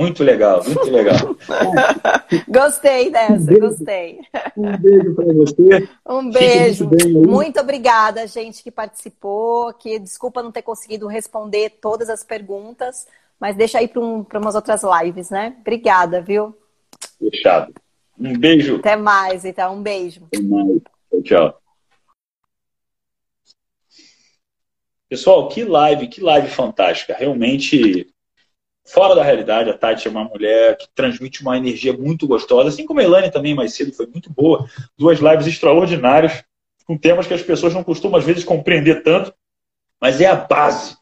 [0.00, 1.36] Muito legal, muito legal.
[2.48, 4.20] gostei dessa, um beijo, gostei.
[4.56, 5.88] Um beijo para você.
[6.08, 6.88] Um beijo.
[6.88, 9.74] Muito, muito, obrigada, gente que participou.
[9.74, 13.06] Que desculpa não ter conseguido responder todas as perguntas,
[13.38, 15.54] mas deixa aí para um, umas outras lives, né?
[15.60, 16.56] Obrigada, viu?
[17.18, 17.74] Fechado.
[18.18, 18.76] Um beijo.
[18.76, 19.74] Até mais, então.
[19.74, 20.22] Um beijo.
[20.32, 20.80] Até mais.
[21.24, 21.60] Tchau.
[25.10, 27.14] Pessoal, que live, que live fantástica.
[27.14, 28.09] Realmente
[28.92, 29.70] fora da realidade.
[29.70, 33.30] A Tati é uma mulher que transmite uma energia muito gostosa, assim como a Elane
[33.30, 34.68] também mais cedo foi muito boa.
[34.98, 36.44] Duas lives extraordinárias,
[36.86, 39.32] com temas que as pessoas não costumam às vezes compreender tanto,
[40.00, 40.96] mas é a base.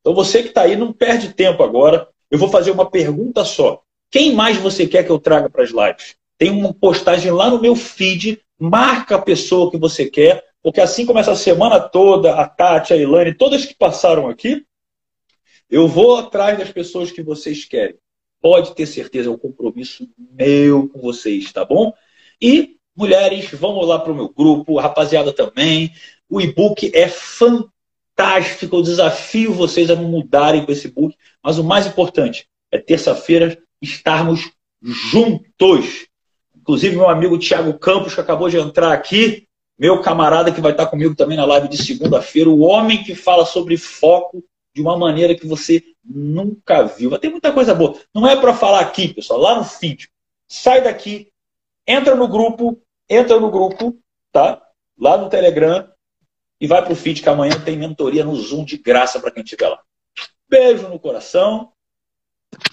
[0.00, 2.08] Então você que está aí, não perde tempo agora.
[2.30, 3.82] Eu vou fazer uma pergunta só.
[4.10, 6.16] Quem mais você quer que eu traga para as lives?
[6.38, 11.06] Tem uma postagem lá no meu feed, marca a pessoa que você quer, porque assim
[11.06, 14.64] como essa semana toda, a Tati, a Ilane, todas que passaram aqui,
[15.68, 17.96] eu vou atrás das pessoas que vocês querem.
[18.40, 21.92] Pode ter certeza, é um compromisso meu com vocês, tá bom?
[22.40, 25.92] E, mulheres, vamos lá para o meu grupo, rapaziada também.
[26.28, 28.76] O e-book é fantástico.
[28.76, 31.16] Eu desafio vocês a não mudarem com esse e-book.
[31.42, 34.50] Mas o mais importante é terça-feira estarmos
[34.82, 36.06] juntos.
[36.56, 39.46] Inclusive, meu amigo Tiago Campos, que acabou de entrar aqui,
[39.78, 43.44] meu camarada que vai estar comigo também na live de segunda-feira, o homem que fala
[43.44, 44.42] sobre foco
[44.76, 47.08] de uma maneira que você nunca viu.
[47.08, 47.98] Vai ter muita coisa boa.
[48.14, 50.10] Não é para falar aqui, pessoal, lá no feed.
[50.46, 51.32] Sai daqui,
[51.86, 53.98] entra no grupo, entra no grupo,
[54.30, 54.62] tá?
[54.98, 55.90] Lá no Telegram
[56.60, 59.66] e vai pro feed que amanhã tem mentoria no Zoom de graça para quem estiver
[59.66, 59.82] lá.
[60.46, 61.72] Beijo no coração.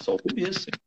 [0.02, 0.68] Só o começo.
[0.68, 0.80] Hein?